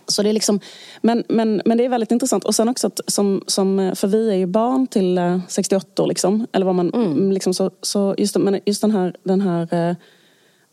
[0.08, 0.60] så det är liksom,
[1.02, 2.44] men, men, men det är väldigt intressant.
[2.44, 6.48] Och sen också att som, som, för vi är ju barn till 68 år liksom.
[6.52, 7.32] Eller vad man, mm.
[7.32, 9.96] liksom så, så just, men just den här, den här eh,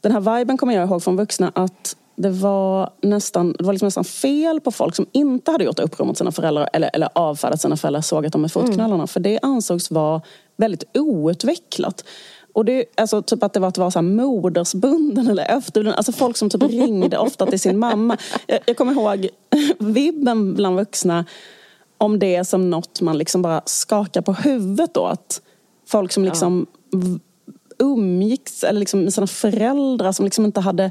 [0.01, 3.87] den här viben kommer jag ihåg från vuxna att det var nästan, det var liksom
[3.87, 7.61] nästan fel på folk som inte hade gjort uppror mot sina föräldrar eller, eller avfärdat
[7.61, 8.95] sina föräldrar, sågat dem med fotknallarna.
[8.95, 9.09] Mm.
[9.09, 10.23] För det ansågs vara
[10.57, 12.05] väldigt outvecklat.
[12.53, 15.95] Och det, alltså, typ att det var att vara så här modersbunden eller efterbunden.
[15.95, 18.17] Alltså folk som typ ringde ofta till sin mamma.
[18.47, 19.29] Jag, jag kommer ihåg
[19.79, 21.25] vibben bland vuxna
[21.99, 25.07] om det som något man liksom bara skakar på huvudet då.
[25.07, 25.43] Att
[25.87, 26.99] folk som liksom ja.
[27.79, 30.91] umgicks eller liksom med sina föräldrar som liksom inte hade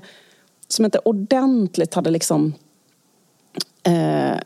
[0.67, 2.53] som inte ordentligt hade liksom
[3.83, 4.37] eh,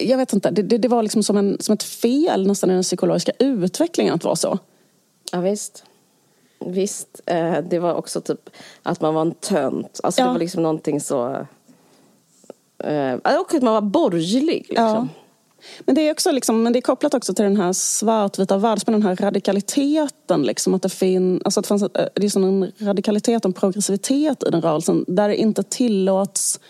[0.00, 2.74] jag vet inte, det, det, det, var liksom som, en, som ett fel nästan i
[2.74, 4.58] den psykologiska utvecklingen att vara så.
[5.32, 5.84] Ja visst.
[6.58, 8.50] Visst, eh, det var också typ
[8.82, 10.00] att man var en tönt.
[10.02, 10.26] Alltså ja.
[10.26, 11.46] det var liksom någonting så...
[12.78, 14.84] Eh, och att man var borgerlig liksom.
[14.84, 15.08] Ja.
[15.80, 19.00] Men det är också liksom, men det är kopplat också till den här svartvita världsbilden,
[19.00, 20.42] den här radikaliteten.
[20.42, 24.42] Liksom, att det, fin, alltså att det, fanns, det är en radikalitet och en progressivitet
[24.46, 26.60] i den rörelsen där det inte tillåts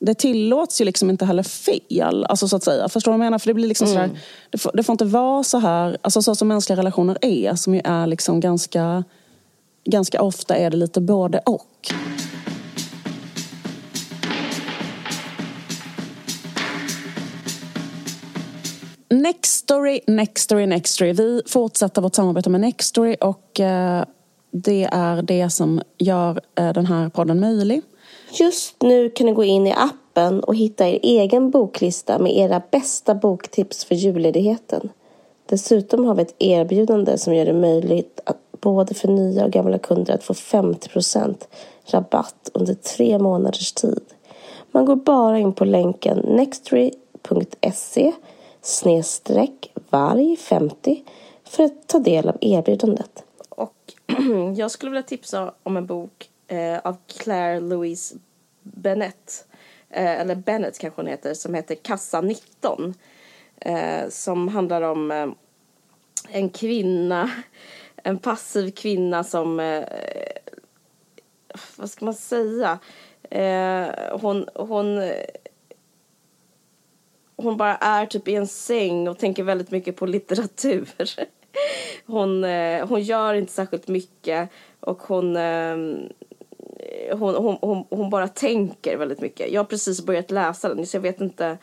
[0.00, 2.24] det tillåts ju liksom inte heller fel.
[2.24, 2.88] Alltså så att säga.
[2.88, 3.38] Förstår du vad jag menar?
[3.38, 4.08] För det blir liksom mm.
[4.08, 4.20] sådär,
[4.50, 7.74] det får, det får, inte vara så här, alltså så som mänskliga relationer är, som
[7.74, 9.04] ju är liksom ganska,
[9.84, 11.88] ganska ofta är det lite både och.
[19.14, 21.12] Nextory, Nextory, Nextory.
[21.12, 24.04] Vi fortsätter vårt samarbete med Nextory och eh,
[24.50, 27.82] det är det som gör eh, den här podden möjlig.
[28.32, 32.62] Just nu kan ni gå in i appen och hitta er egen boklista med era
[32.70, 34.90] bästa boktips för julledigheten.
[35.46, 39.78] Dessutom har vi ett erbjudande som gör det möjligt att både för nya och gamla
[39.78, 41.34] kunder att få 50%
[41.86, 44.02] rabatt under tre månaders tid.
[44.72, 48.12] Man går bara in på länken nextory.se
[48.62, 51.04] snedstreck varg 50
[51.44, 53.24] för att ta del av erbjudandet.
[53.48, 53.92] Och
[54.56, 58.14] jag skulle vilja tipsa om en bok eh, av Claire Louise
[58.62, 59.46] Bennett,
[59.90, 62.94] eh, eller Bennett kanske hon heter, som heter Kassa 19.
[63.60, 65.28] Eh, som handlar om eh,
[66.28, 67.30] en kvinna,
[67.96, 69.84] en passiv kvinna som, eh,
[71.76, 72.78] vad ska man säga,
[73.30, 73.86] eh,
[74.20, 75.12] hon, hon
[77.42, 80.88] hon bara är typ i en säng och tänker väldigt mycket på litteratur.
[82.06, 84.48] Hon, eh, hon gör inte särskilt mycket
[84.80, 85.76] och hon, eh,
[87.12, 89.52] hon, hon, hon, hon bara tänker väldigt mycket.
[89.52, 91.58] Jag har precis börjat läsa den så jag vet inte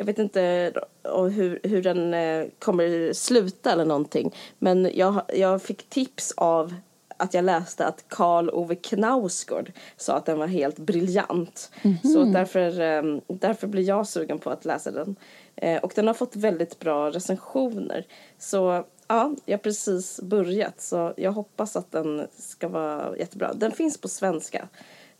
[0.00, 0.72] jag vet inte
[1.04, 4.34] eh, hur, hur den eh, kommer sluta eller någonting.
[4.58, 6.74] Men jag, jag fick tips av
[7.20, 11.70] att jag läste att Karl Ove Knausgård sa att den var helt briljant.
[11.82, 12.12] Mm -hmm.
[12.12, 15.16] Så därför, ehm, därför blir jag sugen på att läsa den.
[15.56, 18.06] Eh, och den har fått väldigt bra recensioner.
[18.38, 23.52] Så ja, jag har precis börjat så jag hoppas att den ska vara jättebra.
[23.52, 24.68] Den finns på svenska.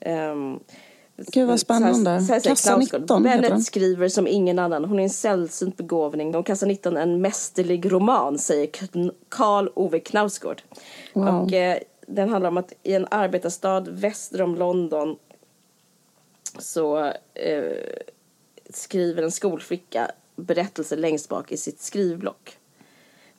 [0.07, 0.61] Um,
[1.27, 2.21] Gud vad spännande.
[2.21, 4.85] Så här, så här, Kassa 19 Bennett skriver som ingen annan.
[4.85, 6.35] Hon är en sällsynt begåvning.
[6.37, 8.71] Och Kassa 19 är en mästerlig roman, säger
[9.29, 10.63] Karl Ove Knausgård.
[11.15, 11.29] Wow.
[11.29, 11.79] Och eh,
[12.11, 15.17] den handlar om att i en arbetarstad väster om London
[16.59, 17.05] så
[17.35, 17.73] eh,
[18.71, 22.57] skriver en skolflicka berättelser längst bak i sitt skrivblock.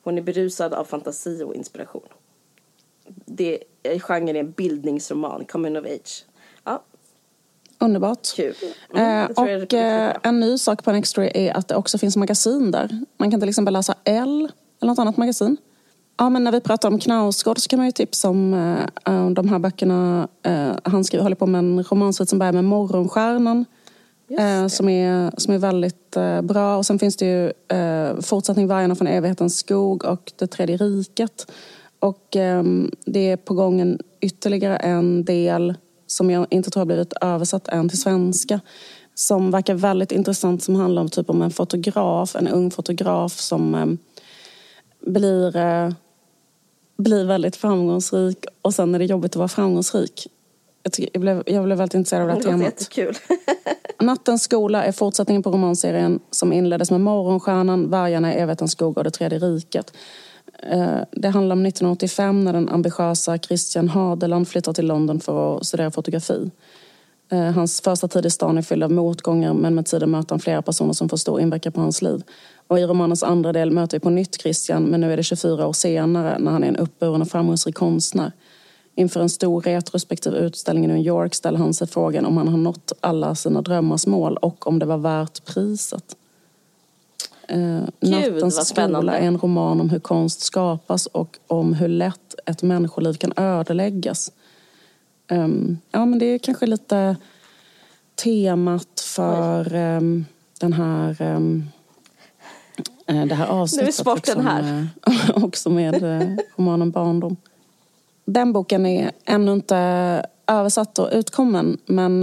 [0.02, 2.08] Hon är berusad av fantasi och inspiration.
[3.26, 3.58] Det,
[3.98, 6.24] genren är en bildningsroman, coming of age.
[6.64, 6.82] Ja.
[7.78, 8.36] Underbart.
[8.36, 8.54] Kul.
[8.94, 12.70] Mm, eh, och eh, en ny sak på Nextory är att det också finns magasin
[12.70, 13.04] där.
[13.16, 15.56] Man kan till exempel läsa L eller något annat magasin.
[16.16, 19.48] Ja, men när vi pratar om Knausgård så kan man ju tipsa om uh, de
[19.48, 20.28] här böckerna.
[20.46, 23.64] Uh, han skriver, håller på med en romansvit som börjar med Morgonstjärnan.
[24.30, 26.76] Uh, som, är, som är väldigt bra.
[26.76, 27.52] Och sen finns det ju
[28.22, 31.46] fortsättning Vargarna från evighetens skog och Det tredje riket.
[32.02, 35.74] Och um, det är på gång en, ytterligare en del
[36.06, 38.60] som jag inte tror har blivit översatt än till svenska.
[39.14, 43.74] Som verkar väldigt intressant som handlar om, typ om en fotograf, en ung fotograf som
[43.74, 43.98] um,
[45.06, 45.52] blir
[46.96, 50.26] blir väldigt framgångsrik och sen är det jobbigt att vara framgångsrik.
[50.82, 52.64] Jag, tycker, jag, blev, jag blev väldigt intresserad av det, det temat.
[52.64, 53.14] Jättekul.
[54.00, 59.04] Nattens skola är fortsättningen på romanserien som inleddes med Morgonstjärnan, Vargarna i evighetens skog och
[59.04, 59.92] Det tredje riket.
[60.70, 65.66] Eh, det handlar om 1985 när den ambitiösa Christian Hadeland flyttar till London för att
[65.66, 66.50] studera fotografi.
[67.32, 70.40] Eh, hans första tid i stan är fylld av motgångar men med tiden möter han
[70.40, 72.22] flera personer som får stor inverkan på hans liv.
[72.66, 75.66] Och i romanens andra del möter vi på nytt Christian men nu är det 24
[75.66, 78.32] år senare när han är en uppburen och framgångsrik konstnär.
[78.94, 82.58] Inför en stor retrospektiv utställning i New York ställer han sig frågan om han har
[82.58, 86.16] nått alla sina drömmars mål och om det var värt priset.
[87.48, 92.62] Eh, Nattens skola är en roman om hur konst skapas och om hur lätt ett
[92.62, 94.32] människoliv kan ödeläggas.
[95.30, 97.16] Um, ja, men det är kanske lite
[98.14, 100.24] temat för um,
[100.60, 101.68] den här um,
[103.06, 103.84] det här avsnittet.
[103.84, 104.86] Nu är sporten här.
[105.06, 107.36] Eh, också med eh, romanen Barndom.
[108.24, 109.76] Den boken är ännu inte
[110.46, 112.22] översatt och utkommen men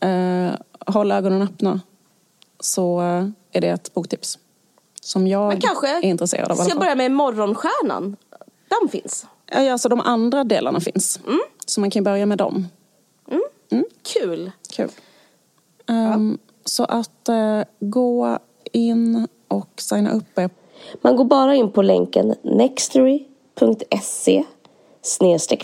[0.00, 0.52] eh,
[0.86, 1.80] håll ögonen öppna
[2.60, 3.00] så
[3.52, 4.38] är det ett boktips.
[5.00, 6.56] Som jag men kanske är intresserad av.
[6.56, 8.16] Ska jag börja med Morgonstjärnan?
[8.68, 9.26] Den finns?
[9.50, 11.20] Ja, alltså de andra delarna finns.
[11.26, 11.40] Mm.
[11.66, 12.68] Så man kan börja med dem.
[13.30, 13.42] Mm.
[13.70, 13.84] Mm.
[14.02, 14.50] Kul.
[14.76, 14.90] Kul.
[15.86, 16.52] Um, ja.
[16.64, 18.38] Så att uh, gå
[18.72, 20.50] in och signa upp er.
[21.02, 24.44] Man går bara in på länken nextory.se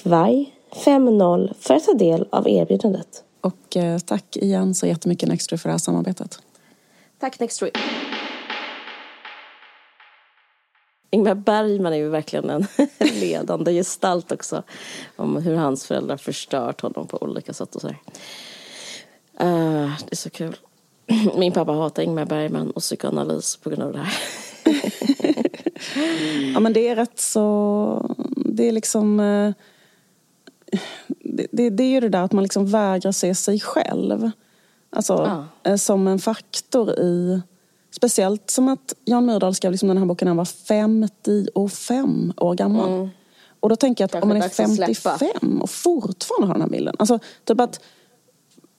[0.02, 3.24] varg 50 för att ta del av erbjudandet.
[3.40, 6.42] Och uh, tack igen så jättemycket Nextory för det här samarbetet.
[7.18, 7.70] Tack Nextory.
[11.10, 12.66] Ingmar Bergman är ju verkligen en
[12.98, 14.62] ledande gestalt också.
[15.16, 17.94] Om hur hans föräldrar förstört honom på olika sätt och så uh,
[19.38, 20.56] det är så kul.
[21.38, 24.14] Min pappa hatar Ingmar Bergman och psykoanalys på grund av det här.
[26.54, 28.16] ja men det är rätt så...
[28.36, 29.20] Det är liksom...
[29.20, 29.52] Eh,
[31.08, 34.30] det, det, det är ju det där att man liksom vägrar se sig själv.
[34.90, 35.70] Alltså ja.
[35.70, 37.40] Eh, som en faktor i...
[37.90, 42.54] Speciellt som att Jan Myrdal skrev liksom den här boken när han var 55 år
[42.54, 42.92] gammal.
[42.92, 43.08] Mm.
[43.60, 46.68] Och då tänker jag att Kanske om man är 55 och fortfarande har den här
[46.68, 46.96] bilden.
[46.98, 47.80] Alltså typ att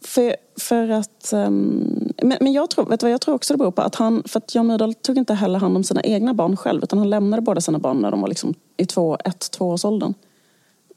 [0.04, 1.34] för, för att...
[1.34, 3.82] Um, men, men jag tror, vet du vad jag tror också det beror på?
[3.82, 6.84] Att han, för att Jan Myrdal tog inte heller hand om sina egna barn själv
[6.84, 10.14] utan han lämnade båda sina barn när de var liksom i två, ett, tvåårsåldern.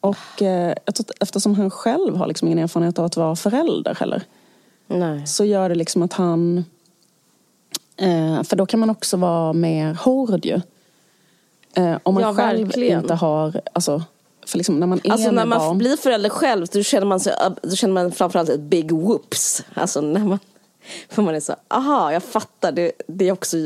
[0.01, 0.75] Och eh,
[1.21, 4.23] eftersom han själv har liksom ingen erfarenhet av att vara förälder heller.
[4.87, 5.27] Nej.
[5.27, 6.65] Så gör det liksom att han...
[7.97, 10.61] Eh, för då kan man också vara mer hård ju.
[11.75, 13.01] Eh, om man ja, själv verkligen.
[13.01, 13.61] inte har...
[13.73, 14.03] Alltså,
[14.47, 15.79] för liksom när man är alltså när man barn...
[15.79, 19.65] blir förälder själv då känner man, sig, då känner man framförallt ett big whoops.
[19.75, 20.39] Alltså när man,
[21.09, 22.73] för man är så, aha, jag fattar.
[22.73, 23.57] Det, det är också,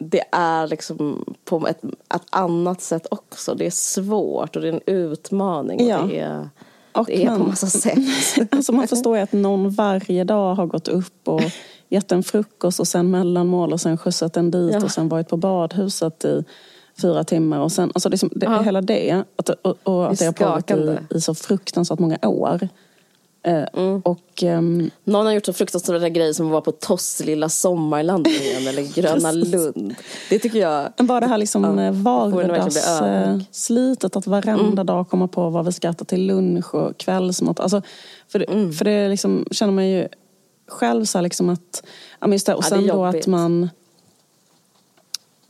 [0.00, 1.84] det är liksom på ett,
[2.14, 3.54] ett annat sätt också.
[3.54, 5.88] Det är svårt och det är en utmaning.
[5.88, 6.02] Ja.
[6.02, 6.48] Det är,
[6.92, 7.98] och det är man, på massa sätt.
[8.50, 11.42] alltså man förstår ju att någon varje dag har gått upp och
[11.88, 14.84] gett en frukost och sen mellanmål och sen skjutsat en dit ja.
[14.84, 16.44] och sen varit på badhuset i
[17.00, 18.62] fyra timmar och sen, alltså liksom, det, ja.
[18.62, 19.24] hela det.
[19.36, 22.68] Att, och, och att det har pågått i, i så fruktansvärt många år.
[23.42, 24.00] Eh, mm.
[24.00, 28.68] och, um, Någon har gjort så fruktansvärda grejer som att vara på Toss lilla sommarlandningen
[28.68, 29.94] eller Gröna Lund.
[30.30, 30.92] Det tycker jag.
[30.98, 34.86] Bara det här liksom ja, eh, vardagsslitet, att varenda mm.
[34.86, 37.60] dag komma på vad vi ska äta till lunch och kvällsmat.
[37.60, 37.82] Alltså,
[38.28, 38.72] för, mm.
[38.72, 40.08] för det liksom, känner man ju
[40.68, 41.82] själv så liksom att,
[42.26, 43.68] just det, och sen ja, då att man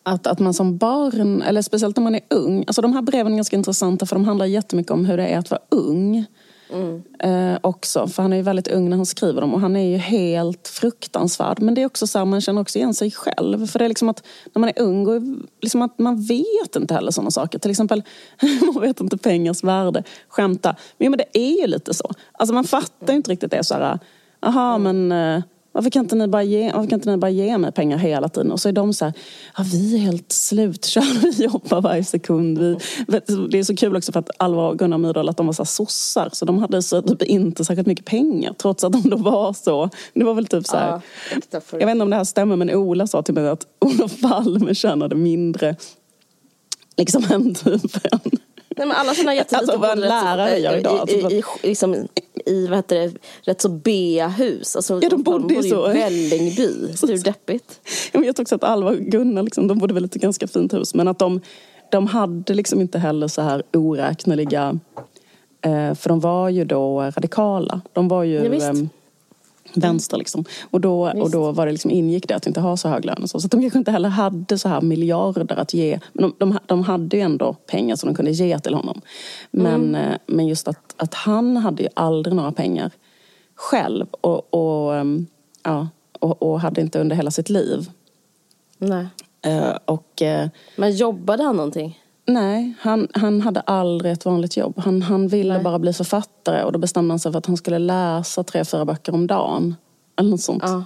[0.03, 3.33] att, att man som barn, eller speciellt när man är ung, alltså de här breven
[3.33, 6.27] är ganska intressanta för de handlar jättemycket om hur det är att vara ung.
[6.73, 7.03] Mm.
[7.19, 9.91] Eh, också, för han är ju väldigt ung när han skriver dem och han är
[9.91, 11.61] ju helt fruktansvärd.
[11.63, 13.67] Men det är också så här, man känner också igen sig själv.
[13.67, 15.23] För det är liksom att när man är ung, och
[15.61, 17.59] liksom att man vet inte heller sådana saker.
[17.59, 18.03] Till exempel,
[18.75, 20.03] man vet inte pengars värde.
[20.29, 20.77] Skämta.
[20.99, 22.11] Men, men det är ju lite så.
[22.33, 23.99] Alltså man fattar ju inte riktigt det så här,
[24.41, 25.43] aha men eh,
[25.73, 28.29] varför kan, inte ni bara ge, varför kan inte ni bara ge mig pengar hela
[28.29, 28.53] tiden?
[28.53, 29.15] Och så är de så här,
[29.57, 32.59] ja, vi är helt slutkörda, vi jobbar varje sekund.
[32.59, 32.77] Vi,
[33.51, 35.63] det är så kul också för att Alva och Gunnar Myrdal att de var så
[35.63, 36.29] här sossar.
[36.33, 39.91] Så de hade så typ inte särskilt mycket pengar trots att de då var så.
[40.15, 41.01] Det var väl typ så här, ja,
[41.71, 44.75] jag vet inte om det här stämmer men Ola sa till mig att Olof Palme
[44.75, 45.77] tjänade mindre
[46.97, 48.21] liksom än typ en
[48.77, 50.99] Nej, men alla sådana jättelite alltså vad en lärare gör idag.
[50.99, 52.09] Alltså, I, i, i, liksom,
[52.47, 53.13] i vad heter det,
[53.43, 54.77] rätt så B-hus.
[54.77, 56.69] Alltså, ja, de bodde, de bodde i Vällingby.
[57.03, 57.81] Hur deppigt?
[58.13, 60.95] Jag vet också att Alva och Gunnar, liksom, de bodde väl ett ganska fint hus.
[60.95, 61.41] Men att de,
[61.91, 64.79] de hade liksom inte heller så här oräkneliga...
[65.63, 67.81] Eh, för de var ju då radikala.
[67.93, 68.59] De var ju...
[68.59, 68.73] Ja,
[69.75, 70.17] vänster.
[70.17, 70.45] Liksom.
[70.71, 73.29] Och, då, och då var det liksom, ingick det att inte ha så hög lön.
[73.29, 76.01] Så, så de kanske inte heller hade så här miljarder att ge.
[76.13, 79.01] Men de, de, de hade ju ändå pengar som de kunde ge till honom.
[79.51, 79.95] Men, mm.
[79.95, 82.91] Eh, men just att, att han hade ju aldrig några pengar
[83.55, 84.07] själv.
[84.21, 85.27] Och, och, ehm,
[85.63, 85.89] ja,
[86.21, 87.91] och, och hade inte under hela sitt liv.
[88.79, 89.07] Nej.
[89.47, 92.01] Uh, och, uh, men jobbade han någonting?
[92.33, 94.79] Nej, han, han hade aldrig ett vanligt jobb.
[94.79, 95.63] Han, han ville Nej.
[95.63, 98.85] bara bli författare och då bestämde han sig för att han skulle läsa tre, fyra
[98.85, 99.75] böcker om dagen.
[100.17, 100.63] Eller något sånt.
[100.67, 100.85] Ja.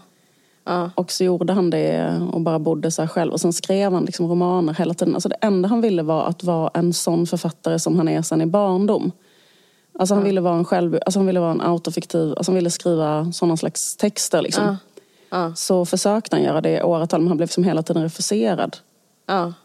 [0.65, 0.91] Ja.
[0.95, 3.33] Och så gjorde han det och bara bodde så själv.
[3.33, 5.15] Och sen skrev han liksom romaner hela tiden.
[5.15, 8.41] Alltså det enda han ville var att vara en sån författare som han är sen
[8.41, 9.13] i barndom.
[9.99, 10.27] Alltså han ja.
[10.27, 13.57] ville vara en själv, alltså han ville vara en autofiktiv, alltså han ville skriva sådana
[13.57, 14.77] slags texter liksom.
[15.57, 18.77] Så försökte han göra det i åratal men han blev liksom hela tiden refuserad.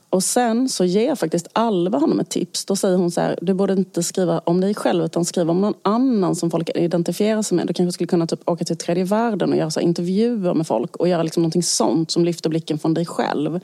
[0.10, 2.66] Och sen så ger faktiskt Alva honom ett tips.
[2.66, 5.62] Då säger hon så här, du borde inte skriva om dig själv utan skriva om
[5.62, 7.68] någon annan som folk identifierar sig med.
[7.68, 10.96] Du kanske skulle kunna typ åka till tredje världen och göra så intervjuer med folk
[10.96, 13.60] och göra liksom någonting sånt som lyfter blicken från dig själv.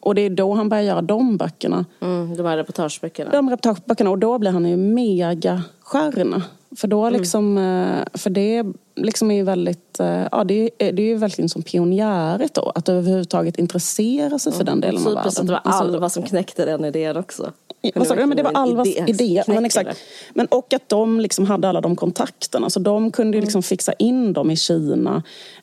[0.00, 1.84] Och det är då han börjar göra de böckerna.
[2.00, 3.30] Mm, de här reportageböckerna.
[3.30, 6.42] De reportageböckerna och då blir han ju megastjärna.
[6.76, 7.20] För då mm.
[7.20, 8.04] liksom, mm.
[8.14, 8.64] för det
[9.02, 12.72] liksom är ju väldigt, eh, ja det är, det är ju verkligen som pionjärigt då.
[12.74, 14.58] Att överhuvudtaget intressera sig mm.
[14.58, 15.32] för den delen av världen.
[15.32, 17.52] Så det var alltså- Alva som knäckte den idén också.
[17.94, 18.26] Vad sa du?
[18.26, 19.04] Men det var Alvas idé.
[19.06, 19.44] idé.
[19.46, 19.98] Men, exakt.
[20.34, 22.70] men och att de liksom hade alla de kontakterna.
[22.70, 23.44] Så de kunde ju mm.
[23.44, 25.22] liksom fixa in dem i Kina.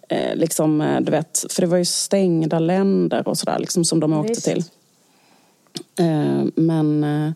[0.09, 4.13] Eh, liksom, du vet, för det var ju stängda länder och sådär liksom, som de
[4.13, 4.45] åkte Visst.
[4.45, 4.63] till.
[5.99, 7.31] Eh, men eh,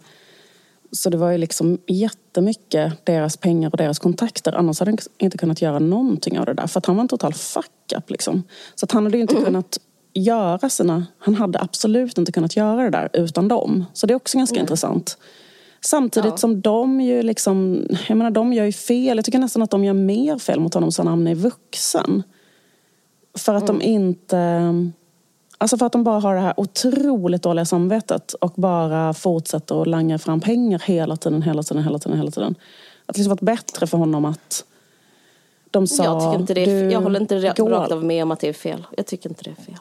[0.91, 4.51] så det var ju liksom jättemycket deras pengar och deras kontakter.
[4.51, 6.67] Annars hade han inte kunnat göra någonting av det där.
[6.67, 8.43] För att han var en total fuck-up liksom.
[8.75, 9.45] Så att han hade ju inte mm.
[9.45, 9.79] kunnat
[10.13, 11.05] göra sina...
[11.19, 13.85] Han hade absolut inte kunnat göra det där utan dem.
[13.93, 14.63] Så det är också ganska mm.
[14.63, 15.17] intressant.
[15.81, 16.37] Samtidigt ja.
[16.37, 17.87] som de ju liksom...
[18.07, 19.17] Jag menar, de gör ju fel.
[19.17, 22.23] Jag tycker nästan att de gör mer fel mot honom sen han är vuxen.
[23.37, 24.73] För att de inte...
[25.61, 29.87] Alltså för att de bara har det här otroligt dåliga samvetet och bara fortsätter att
[29.87, 32.55] langa fram pengar hela tiden, hela tiden, hela tiden, hela tiden.
[33.05, 34.65] Att det liksom varit bättre för honom att
[35.71, 36.03] de sa...
[36.03, 38.47] Jag, tycker inte det är, jag håller inte går- rakt av med om att det
[38.49, 38.85] är fel.
[38.97, 39.77] Jag tycker inte det är fel.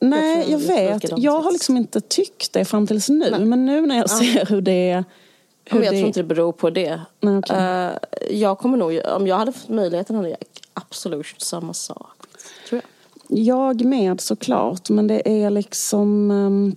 [0.00, 1.18] Nej, Jag jag, är vet.
[1.18, 3.38] Jag har liksom inte tyckt det fram tills nu.
[3.38, 5.04] Men nu när jag ser hur det...
[5.64, 7.00] Hur Men jag det tror inte det beror på det.
[7.20, 7.56] Nej, okej.
[7.56, 7.90] Eh,
[8.30, 10.38] jag kommer nog, om jag hade fått möjligheten hade jag
[10.74, 12.06] absolut gjort samma sak.
[12.68, 12.89] Tror jag.
[13.32, 16.30] Jag med såklart, men det är liksom...
[16.30, 16.76] Um,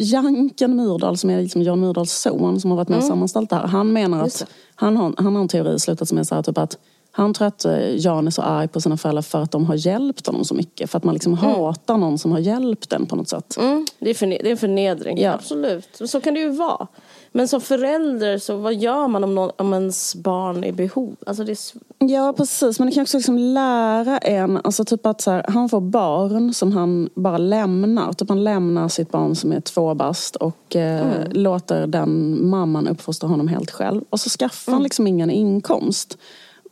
[0.00, 3.56] Janken Myrdal som är liksom Jan Myrdals son som har varit med och sammanställt det
[3.56, 3.66] här.
[3.66, 4.26] Han menar Mm.
[4.26, 6.78] Att han har, han har en teori i slutet som är så här typ att
[7.16, 9.74] han tror att eh, Jan är så arg på sina föräldrar för att de har
[9.86, 10.90] hjälpt honom så mycket.
[10.90, 13.56] För att man liksom hatar någon som har hjälpt en på något sätt.
[13.58, 15.32] Mm, det, är det är en förnedring, Ja.
[15.32, 16.00] absolut.
[16.04, 16.86] Så kan det ju vara.
[17.32, 21.16] Men som förälder, så vad gör man om, någon, om ens barn är i behov?
[21.26, 21.58] Alltså det är,
[21.98, 22.78] Ja, precis.
[22.78, 26.54] Men det kan också liksom lära en, alltså typ att så här, han får barn
[26.54, 28.12] som han bara lämnar.
[28.12, 33.28] Typ han lämnar sitt barn som är två bast och eh, låter den mamman uppfostra
[33.28, 34.02] honom helt själv.
[34.10, 36.18] Och så skaffar han liksom ingen inkomst.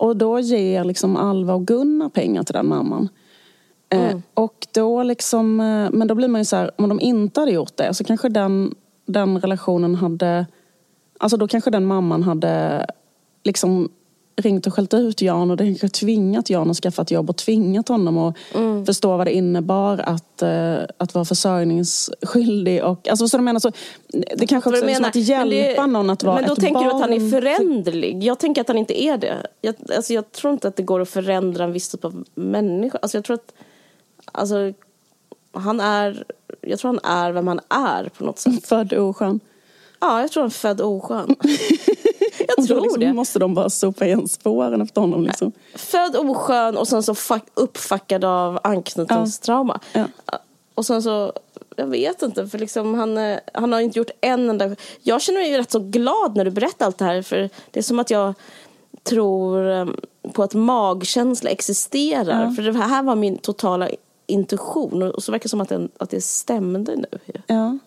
[0.03, 3.09] Och då ger liksom Alva och Gunnar pengar till den mamman.
[3.89, 7.41] Eh, och då liksom, eh, men då blir man ju så här, om de inte
[7.41, 8.75] hade gjort det så kanske den,
[9.07, 10.47] den relationen hade,
[11.19, 12.87] alltså då kanske den mamman hade
[13.45, 13.89] liksom
[14.37, 17.37] ringt och skällt ut Jan och det kanske tvingat Jan att skaffa ett jobb och
[17.37, 18.37] tvingat honom att
[18.87, 22.85] förstå vad det innebar att, eh, att vara försörjningsskyldig.
[22.85, 23.73] Och, alltså, så jag menar, så,
[24.37, 26.75] det kanske också är som att hjälpa det- någon att vara Men då ett tänker
[26.75, 26.89] barn.
[26.89, 28.23] du att han är föränderlig.
[28.25, 29.47] Jag tänker att han inte är det.
[29.61, 32.99] Jag, alltså jag tror inte att det går att förändra en viss typ av människa.
[33.03, 33.55] Alltså jag tror att
[34.33, 34.73] alltså,
[35.53, 36.25] han är,
[36.61, 38.67] jag tror han är vem han är på något sätt.
[38.67, 39.41] Född oskön.
[40.01, 41.35] Ja, jag tror han är född oskön.
[42.57, 43.13] jag tror liksom det.
[43.13, 45.25] måste de bara sopa igen spåren efter honom.
[45.25, 45.53] Liksom.
[45.75, 49.81] Född oskön och sen så fuck, uppfackad av anknytningstrauma.
[49.93, 50.05] Ja.
[50.75, 51.33] Och sen så,
[51.77, 54.77] jag vet inte, för liksom han, eh, han har inte gjort en enda...
[55.03, 57.83] Jag känner mig rätt så glad när du berättar allt det här, för det är
[57.83, 58.35] som att jag
[59.03, 59.87] tror eh,
[60.33, 62.51] på att magkänsla existerar.
[62.51, 63.89] För det här var min totala
[64.27, 67.43] intuition och så verkar det som att, den, att det stämde nu.
[67.47, 67.79] Ja.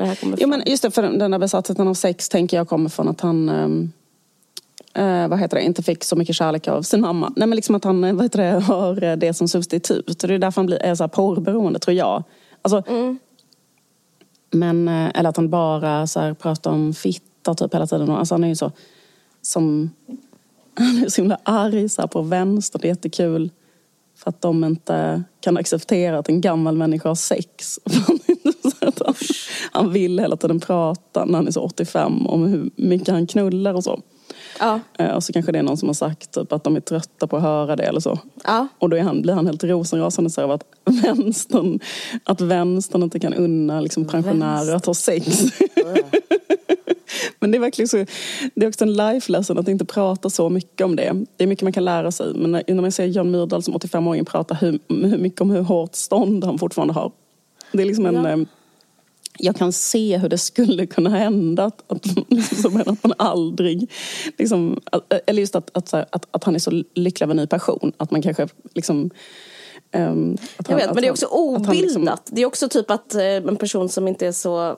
[0.00, 0.50] Det här kommer Jo, fram.
[0.50, 3.48] men just det, för den där besattheten av sex tänker jag kommer från att han
[3.48, 3.92] ehm,
[4.94, 7.32] eh, vad heter det, inte fick så mycket kärlek av sin mamma.
[7.36, 10.22] Nej men liksom att han eh, vad heter det, har det som substitut.
[10.22, 12.22] Och det är därför han blir, är så här porrberoende tror jag.
[12.62, 12.82] Alltså,
[14.50, 18.10] men, eh, eller att han bara så här, pratar om fitta typ hela tiden.
[18.10, 18.72] Alltså han är ju så
[19.42, 19.90] som
[20.74, 22.78] han är så himla arg så här, på vänster.
[22.78, 23.50] Det är jättekul.
[24.16, 27.78] För att de inte kan acceptera att en gammal människa har sex.
[29.70, 33.74] Han, vill hela tiden prata när han är så 85 om hur mycket han knullar
[33.74, 34.00] och så.
[34.58, 34.80] Ja.
[34.98, 37.26] Eh, Och så kanske det är någon som har sagt typ, att de är trötta
[37.26, 38.18] på att höra det eller så.
[38.44, 38.68] Ja.
[38.78, 40.64] Och då han, blir han helt rosenrasande så av att
[41.04, 41.80] vänstern,
[42.24, 45.42] att vänstern inte kan unna liksom, pensionärer att ha sex.
[47.40, 47.96] Men det är verkligen så,
[48.54, 51.24] det är också en life lesson att inte prata så mycket om det.
[51.36, 52.34] Det är mycket man kan lära sig.
[52.34, 55.62] Men när när man ser Jan Myrdal som 85-åring prata hur, hur mycket om hur
[55.62, 57.12] hårt stånd han fortfarande har.
[57.72, 58.14] Det är liksom en...
[58.40, 58.46] Ja.
[59.38, 63.90] Jag kan se hur det skulle kunna hända att, att, liksom, att man aldrig...
[64.38, 67.46] Liksom, att, eller just att, att, att, att han är så lycklig av en ny
[67.46, 67.92] passion.
[67.96, 69.10] Att man kanske liksom...
[69.92, 71.26] ehm, att Jag han- vet, men det är han- också
[71.66, 72.28] han liksom- obildat.
[72.32, 74.76] Det är också typ att eh, en person som inte är så,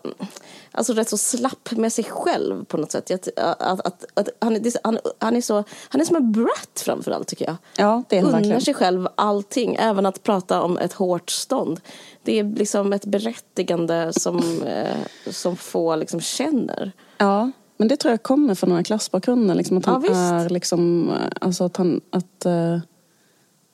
[0.73, 3.11] alltså rätt så slapp med sig själv på något sätt.
[3.11, 3.29] Att,
[3.63, 7.29] att, att, att han, är- han, han, är så, han är som en brat framförallt
[7.29, 7.57] tycker jag.
[7.77, 8.61] Ja, det är han Unnar verkligen.
[8.61, 11.81] sig själv allting, även att prata om ett hårt stånd.
[12.23, 14.97] Det är liksom ett berättigande som, eh,
[15.31, 16.93] som få liksom känner.
[17.19, 19.57] Ja, men det tror jag kommer från den här klassbakgrunden.
[19.57, 20.13] Liksom, att Ja, han visst.
[20.15, 22.79] är liksom, eh, alltså att han, att eh,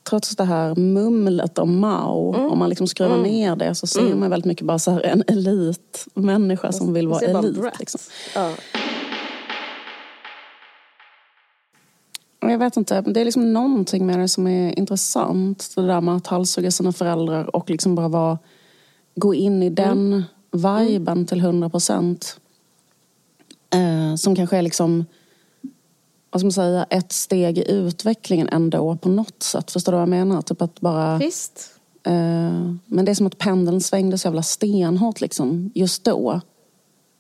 [0.09, 2.51] trots det här mumlet om Mao, Mm.
[2.51, 5.23] om man liksom skruvar ner det så ser man väldigt mycket bara så här en
[5.27, 7.79] elitmänniska som vill vara elit.
[7.79, 8.01] Liksom.
[8.35, 8.53] Ja.
[12.41, 15.73] Jag vet inte, det är liksom någonting med det som är intressant.
[15.77, 18.39] Det där med att halshugga sina föräldrar och liksom bara vara,
[19.15, 22.41] gå in i den viben till 100 procent.
[23.75, 25.07] Eh, som kanske är liksom,
[26.31, 29.71] vad ska man säga, ett steg i utvecklingen ändå på något sätt.
[29.71, 30.43] Förstår du vad jag menar?
[30.43, 31.19] Typ att bara...
[31.19, 31.71] Visst.
[32.03, 32.13] Eh,
[32.87, 36.41] men det är som att pendeln svängde så jävla stenhårt liksom, just då.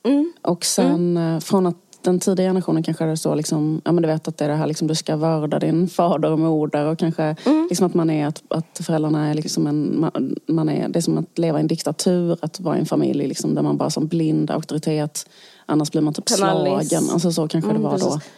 [0.07, 0.33] Mm.
[0.43, 4.03] Och sen eh, från att den tidiga generationen kanske är det så liksom, ja men
[4.03, 6.85] du vet att det är det här liksom, du ska vörda din fader och moder
[6.85, 7.37] och kanske
[7.69, 11.01] liksom att man är, att, att föräldrarna är liksom en, man, man är, det är
[11.01, 13.91] som att leva i en diktatur, att vara i en familj liksom, där man bara
[13.91, 15.29] som blind auktoritet,
[15.67, 16.89] annars blir man typ Penallis.
[16.89, 17.11] slagen.
[17.11, 18.11] Alltså så kanske det var då.
[18.11, 18.31] precis.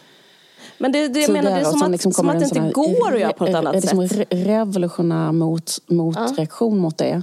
[0.81, 3.13] Men det, det, jag menar, det är som, att, liksom som att det inte går
[3.13, 3.93] att göra på ett annat sätt.
[3.93, 7.21] Liksom revolutionär mot, motreaktion mot det.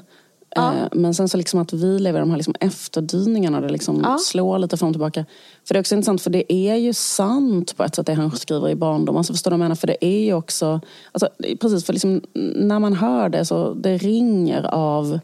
[0.55, 0.73] Ja.
[0.75, 4.01] Eh, men sen så liksom att vi lever i de här liksom efterdyningarna, det liksom
[4.05, 4.19] ja.
[4.19, 5.25] slår lite fram och tillbaka.
[5.65, 8.37] För det är också intressant, för det är ju sant på ett sätt det han
[8.37, 9.17] skriver i barndom.
[9.17, 9.77] Alltså förstår du vad jag menar?
[9.77, 10.81] För det är ju också,
[11.13, 11.29] alltså,
[11.61, 12.23] precis för liksom,
[12.55, 15.21] när man hör det så det ringer av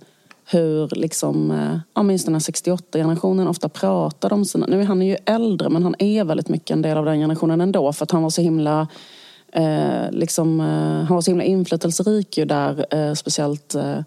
[0.47, 4.66] hur liksom, eh, ja, minst den här 68-generationen ofta pratar om sina...
[4.66, 7.61] Nu är han ju äldre men han är väldigt mycket en del av den generationen
[7.61, 8.88] ändå för att han var så himla
[9.53, 13.99] eh, liksom, eh, han var så himla inflytelserik ju där, eh, speciellt eh,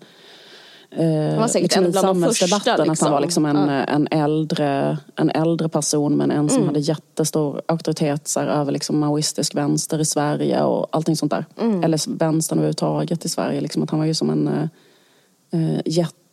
[1.00, 2.26] han var säkert liksom en bland.
[2.26, 2.92] Första, liksom.
[2.92, 3.84] Att han var liksom en, ja.
[3.84, 6.68] en, äldre, en äldre person men en som mm.
[6.68, 11.46] hade jättestor auktoritet här, över liksom maoistisk vänster i Sverige och allting sånt där.
[11.60, 11.84] Mm.
[11.84, 13.62] Eller vänstern överhuvudtaget i Sverige.
[13.62, 14.70] Liksom, att han var ju som en
[15.52, 15.82] eh,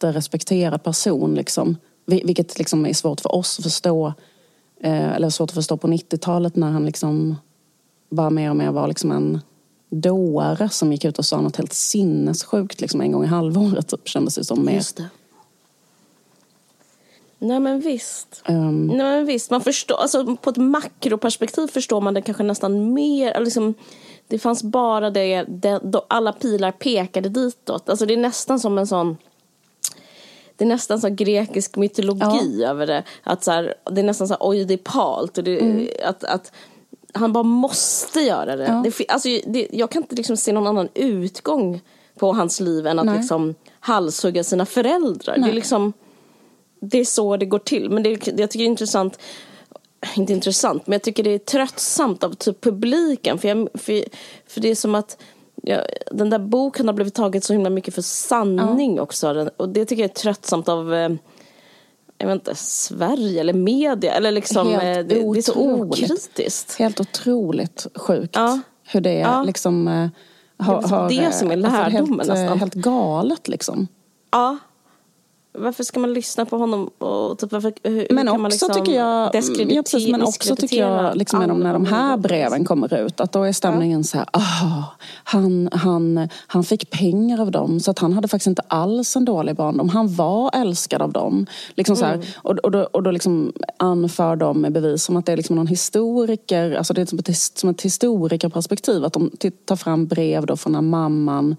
[0.05, 1.34] jätterespekterad person.
[1.34, 1.76] Liksom.
[2.07, 4.14] Vilket liksom är svårt för oss att förstå.
[4.80, 7.36] Eh, eller svårt att förstå på 90-talet när han liksom
[8.11, 9.40] bara mer och mer var liksom en
[9.90, 14.09] dåre som gick ut och sa något helt sinnessjukt liksom en gång i halvåret typ,
[14.09, 14.64] kändes det som.
[14.64, 14.74] Mer.
[14.74, 15.09] Just det.
[17.38, 18.42] Nej men visst.
[18.48, 22.92] Um, Nej men visst, man förstår, alltså, på ett makroperspektiv förstår man det kanske nästan
[22.94, 23.40] mer.
[23.40, 23.74] Liksom,
[24.28, 27.88] det fanns bara det, det då alla pilar pekade ditåt.
[27.88, 29.16] Alltså det är nästan som en sån
[30.57, 32.68] det är nästan som grekisk mytologi ja.
[32.68, 33.02] över det.
[33.22, 34.42] Att så här, det är nästan så här.
[34.42, 34.55] Och
[35.44, 35.88] det, mm.
[36.05, 36.52] att, att
[37.12, 38.64] han bara måste göra det.
[38.64, 38.82] Ja.
[38.84, 41.80] det, alltså, det jag kan inte liksom se någon annan utgång
[42.18, 45.38] på hans liv än att liksom halshugga sina föräldrar.
[45.38, 45.92] Det är liksom
[46.80, 47.90] det är så det går till.
[47.90, 49.18] Men det, jag tycker det är intressant
[50.16, 53.38] inte intressant, men jag tycker det är tröttsamt av typ publiken.
[53.38, 54.05] För, jag, för,
[54.46, 55.18] för det är som att
[55.66, 59.02] ja, den där boken har blivit taget så himla mycket för sanning ja.
[59.02, 59.50] också.
[59.56, 61.10] Och det tycker jag är tröttsamt av eh,
[62.18, 64.14] jag vet inte, Sverige eller media.
[64.14, 66.78] Eller liksom, Helt det, det, är så okritiskt.
[66.78, 68.60] Helt otroligt sjukt ja.
[68.82, 69.42] hur det ja.
[69.42, 70.08] liksom eh,
[70.58, 72.46] har, det, har, det som är lärdomen alltså helt, nästan.
[72.46, 73.88] Eh, helt galet liksom.
[74.30, 74.58] Ja,
[75.55, 76.86] varför ska man lyssna på honom?
[76.86, 80.76] Och typ varför, hur, men kan man liksom tycker jag, ja, precis, men också tycker
[80.76, 84.05] jag liksom när, de, när de här breven kommer ut att då är stämningen ja.
[84.05, 84.82] så här, ah,
[85.24, 89.24] han, han, han fick pengar av dem så att han hade faktiskt inte alls en
[89.24, 89.88] dålig barndom.
[89.88, 91.46] Han var älskad av dem.
[91.74, 92.26] Liksom så här, mm.
[92.36, 95.57] och, och då, och då liksom anför de med bevis som att det är liksom
[95.57, 99.30] någon historiker, alltså det är som ett, som ett historikerperspektiv att de
[99.64, 101.57] tar fram brev då från när mamman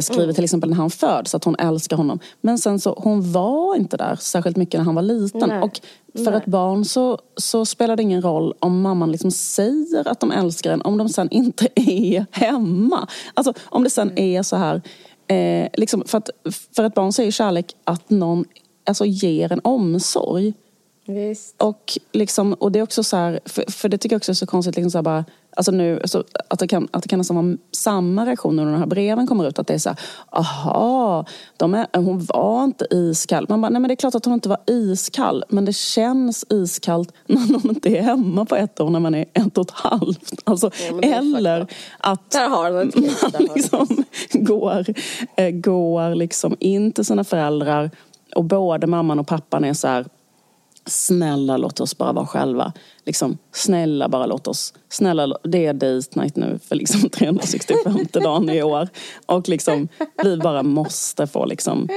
[0.00, 0.34] skriver mm.
[0.34, 2.18] till exempel när han föds att hon älskar honom.
[2.40, 5.48] Men sen så, hon var inte där särskilt mycket när han var liten.
[5.48, 5.62] Nej.
[5.62, 5.80] Och
[6.14, 6.34] för Nej.
[6.34, 10.72] ett barn så, så spelar det ingen roll om mamman liksom säger att de älskar
[10.72, 13.08] en om de sen inte är hemma.
[13.34, 14.24] Alltså om det sen mm.
[14.24, 14.82] är så här,
[15.26, 16.30] eh, liksom, för, att,
[16.76, 18.44] för ett barn så är kärlek att någon
[18.86, 20.54] alltså, ger en omsorg.
[21.06, 21.62] Visst.
[21.62, 24.34] Och, liksom, och det är också så här, för, för det tycker jag också är
[24.34, 25.24] så konstigt, liksom så bara,
[25.56, 28.74] alltså nu, så att, det kan, att det kan nästan vara samma reaktion när de
[28.74, 29.58] här breven kommer ut.
[29.58, 29.98] Att det är så här,
[30.30, 31.26] aha,
[31.58, 33.46] är, hon var inte iskall.
[33.48, 35.44] Man bara, nej men det är klart att hon inte var iskall.
[35.48, 39.26] Men det känns iskallt när hon inte är hemma på ett år när man är
[39.32, 40.42] ett och ett halvt.
[40.44, 40.70] Alltså,
[41.02, 41.66] ja, eller
[41.98, 42.36] att
[43.32, 44.86] man liksom går,
[45.36, 47.90] äh, går liksom in till sina föräldrar
[48.34, 50.04] och både mamman och pappan är så här
[50.86, 52.72] Snälla låt oss bara vara själva.
[53.04, 54.74] Liksom, snälla bara låt oss.
[54.88, 58.88] Snälla, det är date night nu för liksom 365 dagen i år.
[59.26, 59.88] Och liksom,
[60.22, 61.88] vi bara måste få liksom,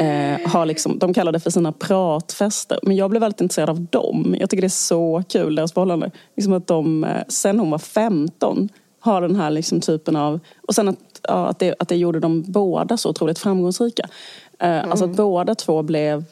[0.00, 2.78] eh, ha liksom, de kallar det för sina pratfester.
[2.82, 4.36] Men jag blev väldigt intresserad av dem.
[4.40, 6.10] Jag tycker det är så kul, deras förhållande.
[6.36, 8.68] Liksom att de, eh, sen hon var 15,
[9.00, 10.40] har den här liksom typen av...
[10.68, 14.08] Och sen att, ja, att, det, att det gjorde dem båda så otroligt framgångsrika.
[14.58, 14.90] Eh, mm.
[14.90, 16.24] Alltså att båda två blev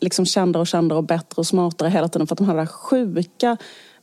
[0.00, 2.66] liksom kändare och kändare och bättre och smartare hela tiden för att de hade den
[2.66, 3.56] här sjuka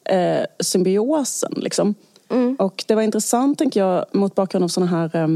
[0.06, 1.54] eh, symbiosen.
[1.56, 1.96] Liksom.
[2.30, 2.56] Mm.
[2.56, 5.28] Och det var intressant, tänker jag, mot bakgrund av sådana här eh,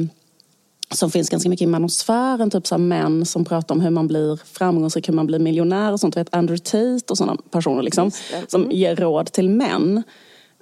[0.91, 4.39] som finns ganska mycket i manosfären, typ så män som pratar om hur man blir
[4.45, 6.17] framgångsrik, hur man blir miljonär och sånt.
[6.17, 8.45] Vet Andrew Tate och sådana personer liksom, mm.
[8.47, 10.03] som ger råd till män.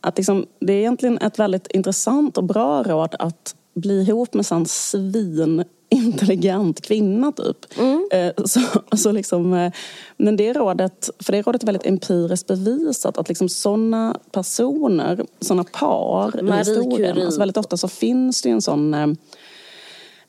[0.01, 4.45] Att liksom, det är egentligen ett väldigt intressant och bra råd att bli ihop med
[4.45, 5.63] sån svin
[5.95, 7.77] intelligent kvinna typ.
[7.77, 8.09] Mm.
[8.11, 8.59] Eh, så,
[8.95, 9.72] så liksom, eh,
[10.17, 15.63] men det rådet, för det rådet är väldigt empiriskt bevisat att liksom sådana personer, sådana
[15.63, 19.17] par Marie i historien, alltså väldigt ofta så finns det ju en sån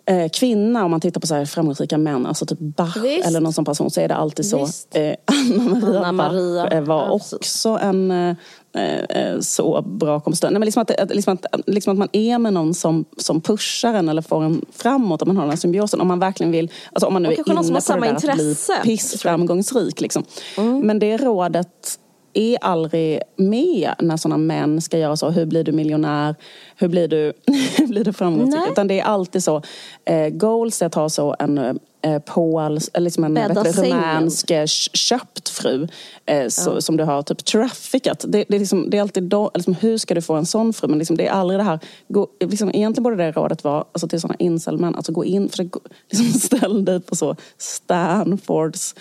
[0.06, 3.26] eh, eh, kvinna, om man tittar på så här framgångsrika män, alltså typ Bach Visst.
[3.26, 4.68] eller någon sån person, så är det alltid så.
[4.94, 7.40] Eh, Anna Maria, Anna Maria Bach var Absolut.
[7.40, 8.36] också en eh,
[8.72, 10.50] eh, så bra kompositör.
[10.50, 13.94] Nej, men liksom att, liksom, att, liksom att man är med någon som, som pushar
[13.94, 16.00] en eller får en framåt, om man har den här symbiosen.
[16.00, 18.76] Om man verkligen vill, alltså om man nu är inne på det där intresse.
[18.76, 20.00] att bli pissframgångsrik.
[20.00, 20.24] Liksom.
[20.58, 20.80] Mm.
[20.80, 21.98] Men det rådet
[22.38, 25.30] är aldrig med när sådana män ska göra så.
[25.30, 26.34] Hur blir du miljonär?
[26.76, 27.32] Hur blir du,
[27.76, 28.60] hur blir du framgångsrik?
[28.60, 28.72] Nej.
[28.72, 29.62] Utan det är alltid så.
[30.04, 35.48] Eh, goals är att ha så en eh, pols, eller liksom en rumänsk eh, köpt
[35.48, 35.88] fru
[36.26, 38.24] eh, så, som du har typ traffickat.
[38.28, 40.72] Det, det, är liksom, det är alltid då, liksom, hur ska du få en sån
[40.72, 40.88] fru?
[40.88, 44.08] Men liksom, det är aldrig det här, gå, liksom, egentligen borde det rådet vara alltså,
[44.08, 45.80] till sådana incelmän, alltså gå in, för gå,
[46.10, 48.94] liksom, ställ dig på så Stanfords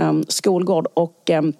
[0.00, 1.52] um, skolgård och um,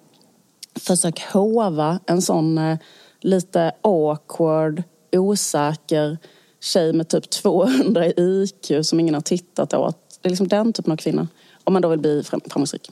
[0.79, 2.77] försök hova en sån eh,
[3.21, 6.17] lite awkward, osäker
[6.59, 10.19] tjej med typ 200 i IQ som ingen har tittat åt.
[10.21, 11.27] Det är liksom den typen av kvinna.
[11.63, 12.91] Om man då vill bli fram- framgångsrik.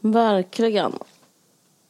[0.00, 0.92] Verkligen.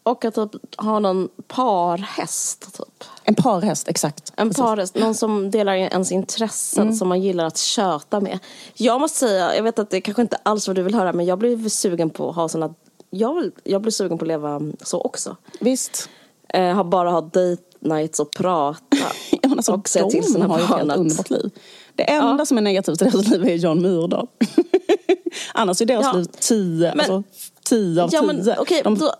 [0.03, 3.05] Och att typ ha någon parhäst typ.
[3.25, 4.33] En parhäst, exakt.
[4.37, 4.59] En Precis.
[4.59, 4.69] Mm.
[4.71, 8.39] parhäst, någon som delar ens intressen som man gillar att köta med.
[8.75, 11.27] Jag måste säga, jag vet att det kanske inte alls vad du vill höra men
[11.27, 12.75] jag blir sugen på att ha sådana,
[13.15, 15.37] jag, jag blir sugen på att leva så också.
[15.61, 16.09] Visst.
[16.49, 18.81] Eh, bara ha date nights och prata.
[19.43, 20.97] Ja, alltså, och säga till sina har ett barn att...
[20.97, 21.51] underbart liv.
[21.95, 24.27] Det enda som är negativt i deras liv är Jan Myrdal.
[25.55, 26.13] Annars är deras Ja.
[26.13, 27.23] liv tio, Men- alltså,
[27.65, 28.27] tio av Ja tio.
[28.27, 29.13] men okej, De- då,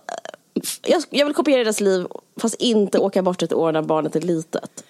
[0.87, 2.05] jag, jag vill kopiera deras liv
[2.41, 4.83] fast inte åka bort ett år när barnet är litet.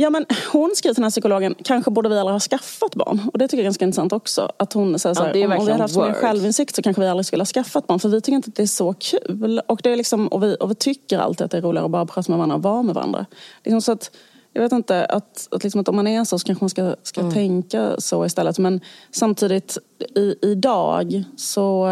[0.00, 3.20] Ja men hon skriver till den här psykologen, kanske borde vi aldrig ha skaffat barn.
[3.32, 4.52] Och det tycker jag är ganska intressant också.
[4.56, 6.82] Att hon säger så Ja, här, är om, om vi hade haft mer självinsikt så
[6.82, 8.00] kanske vi aldrig skulle ha skaffat barn.
[8.00, 9.60] För vi tycker inte att det är så kul.
[9.66, 11.90] Och, det är liksom, och, vi, och vi tycker alltid att det är roligare att
[11.90, 13.26] bara prata med varandra och vara med varandra.
[13.64, 14.10] Liksom så att,
[14.52, 16.94] jag vet inte, att, att, liksom att om man är så så kanske man ska,
[17.02, 17.32] ska Mm.
[17.32, 18.58] tänka så istället.
[18.58, 19.78] Men samtidigt,
[20.16, 21.88] i, idag så,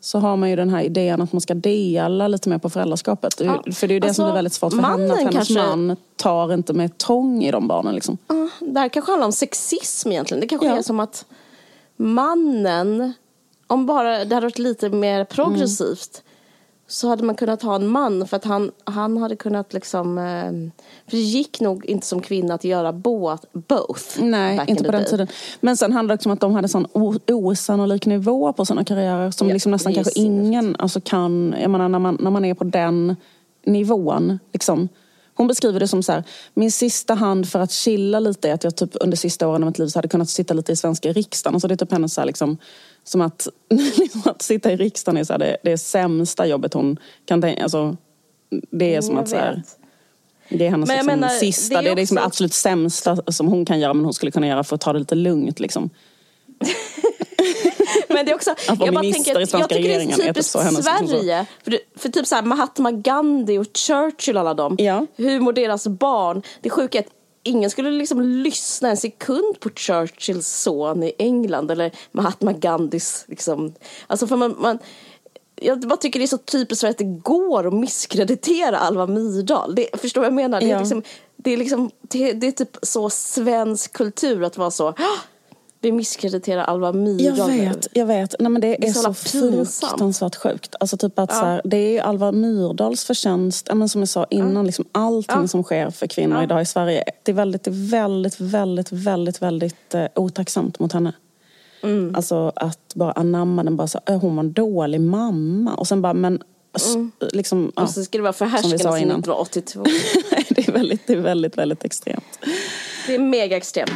[0.00, 3.40] så har man ju den här idén att man ska dela lite mer på föräldraskapet.
[3.40, 5.34] Ja, För det är ju det alltså, som är väldigt svårt för henne, att hennes
[5.34, 7.94] kanske- man tar inte med tång i de barnen.
[7.94, 8.18] Liksom.
[8.28, 10.40] Ja, det här kanske handlar om sexism egentligen.
[10.40, 10.76] Det kanske Ja.
[10.78, 11.24] är som att
[11.96, 13.12] mannen,
[13.66, 16.22] om bara det hade varit lite mer progressivt
[16.90, 20.82] så hade man kunnat ha en man för att han, han hade kunnat liksom eh,
[21.10, 24.22] för det gick nog inte som kvinna att göra båt, both.
[24.22, 25.26] Nej, inte in på den tiden.
[25.60, 26.86] Men sen handlar det också om att de hade sån
[27.26, 31.88] osannolik nivå på sina karriärer som Ja, liksom nästan kanske ingen alltså kan, jag menar
[31.88, 33.16] när man, när man är på den
[33.64, 34.88] nivån liksom.
[35.40, 38.64] Hon beskriver det som så här, min sista hand för att chilla lite är att
[38.64, 41.12] jag typ under sista åren av mitt liv så hade kunnat sitta lite i svenska
[41.12, 41.54] riksdagen.
[41.54, 42.58] Alltså det är typ hennes så här liksom,
[43.04, 43.48] som att,
[43.98, 47.40] liksom att sitta i riksdagen är så här, det, det är sämsta jobbet hon kan
[47.40, 47.96] tänka, alltså
[48.70, 49.62] det är som Jag att så här,
[50.48, 52.52] det är hennes Men liksom, menar, sista, det det är är, liksom det också- absolut
[52.54, 55.14] sämsta som hon kan göra men hon skulle kunna göra för att ta det lite
[55.14, 55.90] lugnt liksom.
[58.08, 60.52] Men det är också, jag bara tänker att, jag tycker det är typ typiskt.
[60.52, 61.46] Sverige.
[61.64, 64.76] För, för typ så här Mahatma Gandhi och Churchill alla dem.
[64.78, 65.06] Ja.
[65.16, 66.42] Hur mår deras barn?
[66.60, 67.08] Det sjuka är att
[67.42, 73.74] ingen skulle liksom lyssna en sekund på Churchills son i England eller Mahatma Gandhis liksom.
[74.06, 74.78] Alltså för man, man
[75.62, 79.74] jag bara tycker det är så typiskt för att det går att misskreditera Alva Myrdal.
[79.74, 80.60] Det, förstår vad jag menar?
[80.60, 80.78] Det är, Ja.
[80.78, 81.02] liksom,
[81.36, 84.94] det, är liksom, det, det är typ så svensk kultur att vara så "Ah,
[85.82, 87.38] vi misskrediterar Alva Myrdal.
[87.38, 88.34] Jag nu." vet, jag vet.
[88.38, 90.74] Nej, men det, Det är är så så fruktansvärt sjukt.
[90.80, 94.08] Alltså typ att så här, det är ju Alva Myrdals förtjänst, ja, men som jag
[94.08, 97.04] sa innan, liksom allting som sker för kvinnor idag i Sverige.
[97.22, 101.12] Det är väldigt, väldigt, väldigt, väldigt, väldigt eh, otacksamt mot henne.
[101.82, 102.14] Mm.
[102.14, 105.74] Alltså att bara anamma den, bara så, "Ö, hon var en dålig mamma.
[105.74, 106.42] Och sen bara, men
[106.76, 106.94] s-
[107.32, 107.82] liksom, ja.
[107.82, 109.20] Och så ska det vara sa sedan innan.
[109.20, 109.84] 1982.
[110.48, 112.38] det är väldigt, det är väldigt, väldigt extremt.
[113.06, 113.90] Det är mega extremt.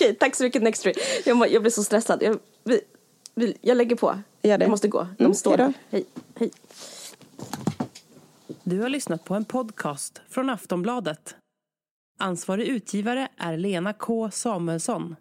[0.00, 0.94] Okej, tack så mycket Nextory.
[1.24, 2.22] Jag, må- jag blir så stressad.
[2.22, 2.80] Jag, vi,
[3.34, 4.18] vi, jag lägger på.
[4.42, 4.64] Gör det.
[4.64, 5.06] Jag måste gå.
[5.18, 5.72] De Mm, står där.
[5.90, 6.04] Hej.
[6.34, 6.50] Hej.
[8.62, 11.34] Du har lyssnat på en podcast från Aftonbladet.
[12.18, 15.16] Ansvarig utgivare är Lena K Samuelsson.